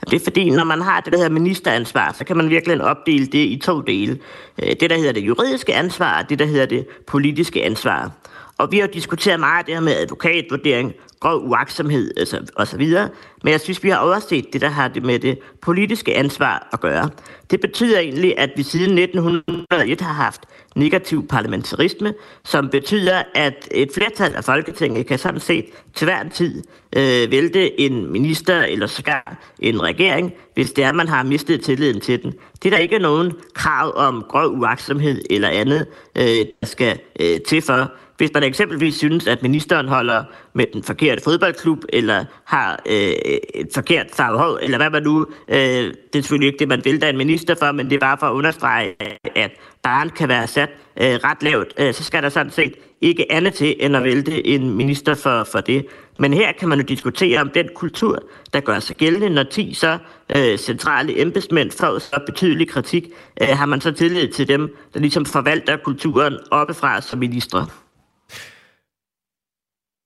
Det 0.09 0.13
er 0.13 0.23
fordi, 0.23 0.49
når 0.49 0.63
man 0.63 0.81
har 0.81 1.01
det, 1.01 1.13
der 1.13 1.19
hedder 1.19 1.31
ministeransvar, 1.31 2.11
så 2.11 2.25
kan 2.25 2.37
man 2.37 2.49
virkelig 2.49 2.81
opdele 2.81 3.25
det 3.25 3.45
i 3.45 3.61
to 3.63 3.81
dele. 3.81 4.19
Øh, 4.63 4.75
det, 4.79 4.89
der 4.89 4.97
hedder 4.97 5.13
det 5.13 5.21
juridiske 5.21 5.75
ansvar, 5.75 6.23
og 6.23 6.29
det, 6.29 6.39
der 6.39 6.45
hedder 6.45 6.65
det 6.65 6.87
politiske 7.07 7.63
ansvar. 7.65 8.11
Og 8.57 8.71
vi 8.71 8.79
har 8.79 8.87
diskuteret 8.87 9.39
meget 9.39 9.65
det 9.65 9.73
her 9.73 9.81
med 9.81 9.95
advokatvurdering, 9.95 10.93
grov 11.19 11.47
uaksomhed 11.49 12.11
altså, 12.17 12.51
og 12.55 12.67
så 12.67 12.77
videre. 12.77 13.09
Men 13.43 13.51
jeg 13.51 13.61
synes, 13.61 13.83
vi 13.83 13.89
har 13.89 13.97
overset 13.97 14.53
det, 14.53 14.61
der 14.61 14.69
har 14.69 14.87
det 14.87 15.03
med 15.03 15.19
det 15.19 15.39
politiske 15.61 16.15
ansvar 16.17 16.69
at 16.73 16.79
gøre. 16.79 17.09
Det 17.51 17.61
betyder 17.61 17.99
egentlig, 17.99 18.39
at 18.39 18.49
vi 18.55 18.63
siden 18.63 18.97
1901 18.97 20.01
har 20.01 20.13
haft 20.13 20.41
negativ 20.75 21.27
parlamentarisme, 21.27 22.13
som 22.45 22.69
betyder, 22.69 23.23
at 23.35 23.67
et 23.71 23.89
flertal 23.93 24.35
af 24.35 24.43
Folketinget 24.43 25.07
kan 25.07 25.19
sådan 25.19 25.39
set 25.39 25.65
til 25.95 26.05
hver 26.05 26.21
en 26.21 26.29
tid 26.29 26.63
øh, 26.95 27.31
vælte 27.31 27.79
en 27.79 28.11
minister 28.11 28.61
eller 28.61 28.87
sågar 28.87 29.53
en 29.59 29.83
regering, 29.83 30.33
hvis 30.53 30.71
det 30.71 30.83
er, 30.83 30.91
man 30.91 31.07
har 31.07 31.23
mistet 31.23 31.61
tilliden 31.61 32.01
til 32.01 32.23
den. 32.23 32.33
Det 32.63 32.65
er 32.65 32.69
der 32.69 32.83
ikke 32.83 32.99
nogen 32.99 33.33
krav 33.53 33.93
om 33.95 34.25
grov 34.29 34.59
uaksomhed 34.59 35.21
eller 35.29 35.49
andet, 35.49 35.87
øh, 36.17 36.45
der 36.61 36.67
skal 36.67 36.99
øh, 37.19 37.41
til 37.47 37.61
for. 37.61 37.91
Hvis 38.17 38.31
man 38.33 38.43
eksempelvis 38.43 38.95
synes, 38.95 39.27
at 39.27 39.41
ministeren 39.41 39.87
holder 39.87 40.23
med 40.53 40.65
den 40.73 40.83
forkerte 40.83 41.23
fodboldklub, 41.23 41.83
eller 41.89 42.25
har 42.45 42.79
øh, 42.85 43.11
et 43.55 43.67
forkert 43.73 44.07
farve 44.13 44.63
eller 44.63 44.77
hvad 44.77 44.89
man 44.89 45.03
nu... 45.03 45.25
Øh, 45.47 45.57
det 45.57 46.19
er 46.19 46.21
selvfølgelig 46.21 46.47
ikke 46.47 46.59
det, 46.59 46.67
man 46.67 46.81
vælter 46.85 47.07
en 47.07 47.17
minister 47.17 47.55
for, 47.55 47.71
men 47.71 47.89
det 47.89 47.95
er 47.95 47.99
bare 47.99 48.17
for 48.19 48.27
at 48.27 48.33
understrege, 48.33 48.95
at 49.35 49.51
barn 49.83 50.09
kan 50.09 50.29
være 50.29 50.47
sat 50.47 50.69
øh, 50.97 51.07
ret 51.07 51.43
lavt. 51.43 51.73
Øh, 51.77 51.93
så 51.93 52.03
skal 52.03 52.23
der 52.23 52.29
sådan 52.29 52.51
set 52.51 52.73
ikke 53.01 53.31
andet 53.31 53.53
til, 53.53 53.75
end 53.79 53.95
at 53.95 54.03
vælte 54.03 54.47
en 54.47 54.73
minister 54.77 55.15
for, 55.15 55.43
for 55.43 55.61
det. 55.61 55.85
Men 56.19 56.33
her 56.33 56.51
kan 56.51 56.69
man 56.69 56.79
jo 56.79 56.85
diskutere 56.85 57.41
om 57.41 57.49
den 57.49 57.69
kultur, 57.75 58.23
der 58.53 58.59
gør 58.59 58.79
sig 58.79 58.95
gældende, 58.95 59.29
når 59.29 59.43
10 59.43 59.73
så 59.73 59.97
øh, 60.35 60.57
centrale 60.57 61.21
embedsmænd 61.21 61.71
får 61.71 61.99
så 61.99 62.19
betydelig 62.25 62.69
kritik, 62.69 63.03
øh, 63.41 63.47
har 63.47 63.65
man 63.65 63.81
så 63.81 63.91
tillid 63.91 64.27
til 64.27 64.47
dem, 64.47 64.75
der 64.93 64.99
ligesom 64.99 65.25
forvalter 65.25 65.77
kulturen 65.77 66.37
oppefra 66.51 67.01
som 67.01 67.19
ministre. 67.19 67.67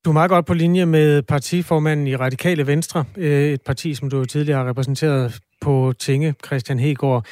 Du 0.06 0.10
er 0.10 0.14
meget 0.14 0.30
godt 0.30 0.46
på 0.46 0.54
linje 0.54 0.86
med 0.86 1.22
partiformanden 1.22 2.08
i 2.08 2.16
Radikale 2.16 2.68
Venstre, 2.68 3.06
øh, 3.18 3.54
et 3.54 3.62
parti, 3.62 3.94
som 3.94 4.10
du 4.10 4.26
tidligere 4.26 4.60
har 4.60 4.70
repræsenteret 4.70 5.40
på 5.62 5.94
Tinge, 6.00 6.36
Christian 6.46 6.80
Hegård. 6.80 7.26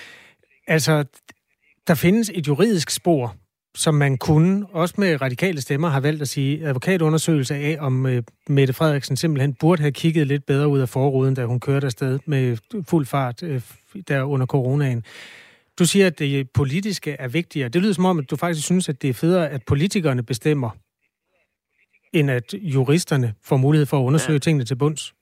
Altså, 0.67 1.05
der 1.87 1.95
findes 1.95 2.31
et 2.33 2.47
juridisk 2.47 2.89
spor, 2.89 3.35
som 3.75 3.93
man 3.93 4.17
kunne, 4.17 4.65
også 4.67 4.95
med 4.97 5.21
radikale 5.21 5.61
stemmer, 5.61 5.89
har 5.89 5.99
valgt 5.99 6.21
at 6.21 6.27
sige 6.27 6.67
advokatundersøgelse 6.67 7.55
af, 7.55 7.77
om 7.79 8.05
øh, 8.05 8.23
Mette 8.49 8.73
Frederiksen 8.73 9.17
simpelthen 9.17 9.53
burde 9.53 9.81
have 9.81 9.91
kigget 9.91 10.27
lidt 10.27 10.45
bedre 10.45 10.67
ud 10.67 10.79
af 10.79 10.89
forruden, 10.89 11.35
da 11.35 11.45
hun 11.45 11.59
kørte 11.59 11.85
afsted 11.85 12.19
med 12.25 12.57
fuld 12.87 13.05
fart 13.05 13.43
øh, 13.43 13.61
der 14.07 14.23
under 14.23 14.45
coronaen. 14.45 15.03
Du 15.79 15.85
siger, 15.85 16.07
at 16.07 16.19
det 16.19 16.49
politiske 16.49 17.11
er 17.11 17.27
vigtigere. 17.27 17.69
Det 17.69 17.81
lyder 17.81 17.93
som 17.93 18.05
om, 18.05 18.19
at 18.19 18.29
du 18.29 18.35
faktisk 18.35 18.65
synes, 18.65 18.89
at 18.89 19.01
det 19.01 19.09
er 19.09 19.13
federe, 19.13 19.49
at 19.49 19.63
politikerne 19.67 20.23
bestemmer, 20.23 20.69
end 22.13 22.31
at 22.31 22.53
juristerne 22.53 23.33
får 23.43 23.57
mulighed 23.57 23.85
for 23.85 23.99
at 23.99 24.03
undersøge 24.03 24.35
ja. 24.35 24.39
tingene 24.39 24.65
til 24.65 24.75
bunds? 24.75 25.13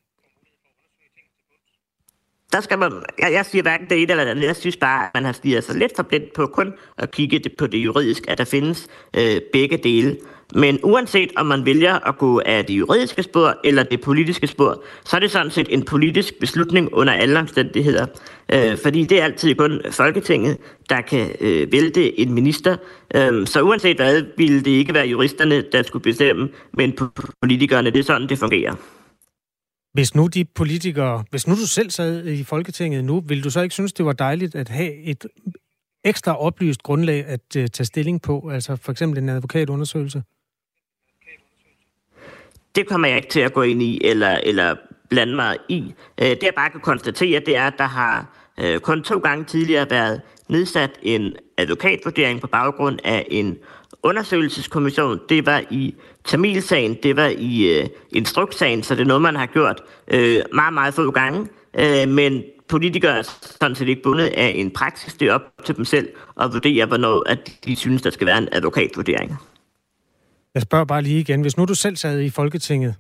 Der 2.54 2.62
skal 2.62 2.80
man, 2.80 2.92
jeg, 3.20 3.34
jeg 3.34 3.46
siger 3.46 3.62
hverken 3.62 3.90
det 3.90 4.02
ene 4.02 4.12
eller 4.12 4.24
det 4.24 4.32
andet. 4.32 4.44
Jeg 4.44 4.56
synes 4.56 4.78
bare, 4.78 5.06
at 5.06 5.10
man 5.14 5.26
har 5.26 5.32
stiget 5.32 5.64
sig 5.64 5.76
lidt 5.76 5.96
for 5.96 6.04
blind 6.04 6.24
på 6.36 6.46
kun 6.46 6.74
at 6.98 7.12
kigge 7.12 7.40
det, 7.40 7.52
på 7.58 7.68
det 7.68 7.78
juridiske, 7.78 8.30
at 8.30 8.38
der 8.38 8.46
findes 8.46 8.88
øh, 9.18 9.42
begge 9.54 9.78
dele. 9.78 10.18
Men 10.56 10.80
uanset 10.84 11.32
om 11.36 11.46
man 11.46 11.66
vælger 11.66 12.08
at 12.08 12.18
gå 12.18 12.42
af 12.46 12.66
det 12.66 12.74
juridiske 12.74 13.24
spor 13.24 13.56
eller 13.64 13.84
det 13.84 14.02
politiske 14.02 14.48
spor, 14.48 14.84
så 15.06 15.16
er 15.16 15.20
det 15.20 15.32
sådan 15.32 15.52
set 15.52 15.68
en 15.70 15.86
politisk 15.86 16.40
beslutning 16.40 16.94
under 16.94 17.14
alle 17.14 17.40
omstændigheder. 17.40 18.06
Øh, 18.54 18.78
fordi 18.78 19.04
det 19.04 19.20
er 19.20 19.24
altid 19.24 19.56
kun 19.56 19.82
Folketinget, 19.92 20.58
der 20.90 21.02
kan 21.02 21.30
øh, 21.42 21.72
vælte 21.72 22.20
en 22.20 22.34
minister. 22.34 22.78
Øh, 23.16 23.48
så 23.48 23.62
uanset 23.62 23.98
hvad, 23.98 24.24
ville 24.38 24.62
det 24.62 24.72
ikke 24.72 24.94
være 24.94 25.08
juristerne, 25.08 25.62
der 25.72 25.84
skulle 25.84 26.04
bestemme, 26.04 26.50
men 26.74 26.98
politikerne. 27.42 27.90
Det 27.90 28.00
er 28.00 28.04
sådan, 28.04 28.30
det 28.30 28.40
fungerer. 28.40 28.76
Hvis 29.94 30.16
nu 30.16 30.28
de 30.28 30.46
politikere, 30.46 31.24
hvis 31.30 31.48
nu 31.48 31.56
du 31.56 31.68
selv 31.68 31.90
sad 31.90 32.26
i 32.26 32.44
Folketinget 32.44 33.04
nu, 33.04 33.20
ville 33.20 33.44
du 33.44 33.50
så 33.50 33.62
ikke 33.62 33.74
synes, 33.74 33.94
det 33.94 34.06
var 34.06 34.14
dejligt 34.14 34.56
at 34.56 34.70
have 34.70 34.94
et 35.04 35.26
ekstra 36.04 36.42
oplyst 36.42 36.84
grundlag 36.84 37.26
at 37.26 37.42
uh, 37.58 37.66
tage 37.66 37.86
stilling 37.86 38.22
på, 38.22 38.50
altså 38.54 38.76
for 38.76 38.92
eksempel 38.92 39.24
en 39.24 39.30
advokatundersøgelse? 39.30 40.24
Det 42.76 42.88
kommer 42.88 43.08
jeg 43.08 43.18
ikke 43.18 43.30
til 43.30 43.40
at 43.40 43.54
gå 43.54 43.62
ind 43.62 43.82
i 43.82 44.06
eller, 44.06 44.40
eller 44.44 44.76
blande 45.10 45.36
mig 45.36 45.58
i. 45.70 45.94
Øh, 46.22 46.28
det 46.30 46.44
jeg 46.44 46.54
bare 46.56 46.70
kan 46.70 46.82
konstatere, 46.82 47.40
det 47.46 47.58
er, 47.58 47.68
at 47.68 47.74
der 47.78 47.88
har 47.88 48.26
øh, 48.60 48.80
kun 48.80 49.04
to 49.04 49.20
gange 49.20 49.46
tidligere 49.46 49.90
været 49.90 50.22
nedsat 50.48 50.92
en 51.02 51.36
advokatvurdering 51.58 52.42
på 52.42 52.48
baggrund 52.48 53.00
af 53.04 53.28
en 53.32 53.58
undersøgelseskommission. 54.04 55.20
Det 55.30 55.46
var 55.46 55.64
i 55.70 55.96
Tamilsagen, 56.26 56.98
det 57.04 57.16
var 57.16 57.32
i 57.38 57.80
øh, 57.80 57.88
instrukssagen, 58.12 58.84
så 58.84 58.96
det 58.96 59.02
er 59.02 59.06
noget, 59.06 59.22
man 59.22 59.36
har 59.36 59.46
gjort 59.46 59.82
øh, 60.08 60.42
meget, 60.54 60.74
meget 60.74 60.94
få 60.94 61.12
gange. 61.12 61.48
Øh, 61.80 62.10
men 62.10 62.44
politikere 62.68 63.18
er 63.18 63.22
sådan 63.62 63.76
set 63.76 63.88
ikke 63.88 64.02
bundet 64.02 64.26
af 64.26 64.54
en 64.56 64.72
praksis. 64.72 65.14
Det 65.14 65.28
er 65.28 65.34
op 65.34 65.42
til 65.66 65.78
dem 65.78 65.86
selv 65.86 66.10
at 66.42 66.54
vurdere, 66.54 66.86
hvornår 66.86 67.30
at 67.30 67.52
de 67.66 67.76
synes, 67.76 68.02
der 68.02 68.10
skal 68.10 68.28
være 68.28 68.38
en 68.38 68.50
advokatvurdering. 68.52 69.36
Jeg 70.54 70.62
spørger 70.62 70.86
bare 70.86 71.02
lige 71.02 71.20
igen. 71.20 71.42
Hvis 71.42 71.58
nu 71.58 71.66
du 71.66 71.76
selv 71.76 71.96
sad 71.96 72.22
i 72.22 72.30
Folketinget, 72.30 72.96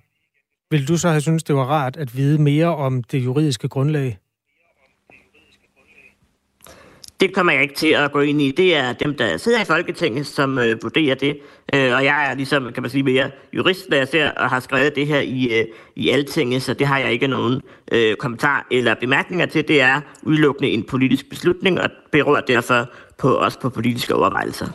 ville 0.71 0.86
du 0.86 0.97
så 0.97 1.10
have 1.10 1.21
synes 1.21 1.43
det 1.43 1.55
var 1.55 1.65
rart 1.65 1.97
at 1.97 2.17
vide 2.17 2.41
mere 2.41 2.75
om 2.75 3.03
det 3.03 3.25
juridiske 3.25 3.67
grundlag? 3.67 4.17
Det 7.19 7.34
kommer 7.34 7.53
jeg 7.53 7.62
ikke 7.62 7.75
til 7.75 7.88
at 7.88 8.12
gå 8.12 8.19
ind 8.19 8.41
i. 8.41 8.51
Det 8.51 8.75
er 8.75 8.93
dem, 8.93 9.15
der 9.15 9.38
sidder 9.38 9.62
i 9.62 9.65
Folketinget, 9.65 10.27
som 10.27 10.58
øh, 10.58 10.84
vurderer 10.84 11.15
det. 11.15 11.38
Øh, 11.73 11.95
og 11.95 12.03
jeg 12.05 12.27
er 12.32 12.36
ligesom, 12.36 12.71
kan 12.73 12.84
man 12.84 12.89
sige, 12.89 13.03
mere 13.03 13.32
jurist, 13.53 13.89
når 13.89 13.97
jeg 13.97 14.08
ser 14.08 14.32
og 14.32 14.49
har 14.49 14.60
skrevet 14.60 14.95
det 14.95 15.08
her 15.08 15.19
i, 15.19 15.60
øh, 15.60 15.65
i 15.95 16.10
Altinget, 16.10 16.62
så 16.62 16.73
det 16.73 16.88
har 16.88 16.99
jeg 16.99 17.12
ikke 17.12 17.27
nogen 17.27 17.62
øh, 17.91 18.15
kommentar 18.15 18.67
eller 18.71 18.95
bemærkninger 18.95 19.45
til. 19.45 19.67
Det 19.67 19.82
er 19.82 20.01
udelukkende 20.23 20.69
en 20.69 20.84
politisk 20.84 21.29
beslutning, 21.29 21.82
og 21.82 21.89
beror 22.12 22.39
derfor 22.39 22.89
på 23.17 23.38
os 23.38 23.58
på 23.58 23.69
politiske 23.69 24.15
overvejelser. 24.15 24.67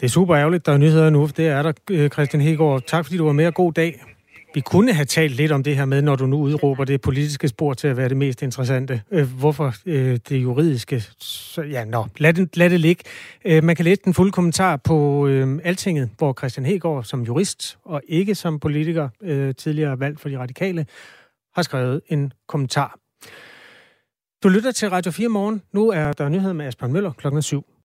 Det 0.00 0.06
er 0.06 0.10
super 0.10 0.36
ærgerligt, 0.36 0.66
der 0.66 0.72
er 0.72 0.78
nyheder 0.78 1.10
nu. 1.10 1.28
Det 1.36 1.46
er 1.46 1.62
der, 1.62 1.72
øh, 1.90 2.10
Christian 2.10 2.40
Hegård. 2.40 2.82
Tak 2.86 3.04
fordi 3.04 3.16
du 3.16 3.24
var 3.24 3.32
med, 3.32 3.46
og 3.46 3.54
god 3.54 3.72
dag. 3.72 4.15
Vi 4.56 4.60
kunne 4.60 4.92
have 4.92 5.04
talt 5.04 5.32
lidt 5.32 5.52
om 5.52 5.62
det 5.62 5.76
her 5.76 5.84
med, 5.84 6.02
når 6.02 6.16
du 6.16 6.26
nu 6.26 6.36
udråber 6.36 6.84
det 6.84 7.00
politiske 7.00 7.48
spor 7.48 7.74
til 7.74 7.88
at 7.88 7.96
være 7.96 8.08
det 8.08 8.16
mest 8.16 8.42
interessante. 8.42 9.02
Øh, 9.10 9.38
hvorfor 9.38 9.74
øh, 9.86 10.18
det 10.28 10.36
juridiske? 10.42 11.04
Så, 11.18 11.62
ja, 11.62 11.84
nå, 11.84 12.06
lad 12.18 12.32
det, 12.32 12.56
lad 12.56 12.70
det 12.70 12.80
ligge. 12.80 13.04
Øh, 13.44 13.64
man 13.64 13.76
kan 13.76 13.84
læse 13.84 14.00
den 14.04 14.14
fulde 14.14 14.32
kommentar 14.32 14.76
på 14.76 15.26
øh, 15.26 15.58
Altinget, 15.64 16.10
hvor 16.18 16.34
Christian 16.38 16.66
Hegård 16.66 17.04
som 17.04 17.22
jurist 17.22 17.78
og 17.84 18.02
ikke 18.08 18.34
som 18.34 18.60
politiker, 18.60 19.08
øh, 19.22 19.54
tidligere 19.54 20.00
valgt 20.00 20.20
for 20.20 20.28
de 20.28 20.38
radikale, 20.38 20.86
har 21.54 21.62
skrevet 21.62 22.00
en 22.08 22.32
kommentar. 22.48 22.98
Du 24.42 24.48
lytter 24.48 24.72
til 24.72 24.90
Radio 24.90 25.12
4 25.12 25.28
morgen. 25.28 25.62
Nu 25.72 25.88
er 25.88 26.12
der 26.12 26.28
nyheder 26.28 26.54
med 26.54 26.66
Asbjørn 26.66 26.92
Møller 26.92 27.12
klokken 27.12 27.42
7. 27.42 27.66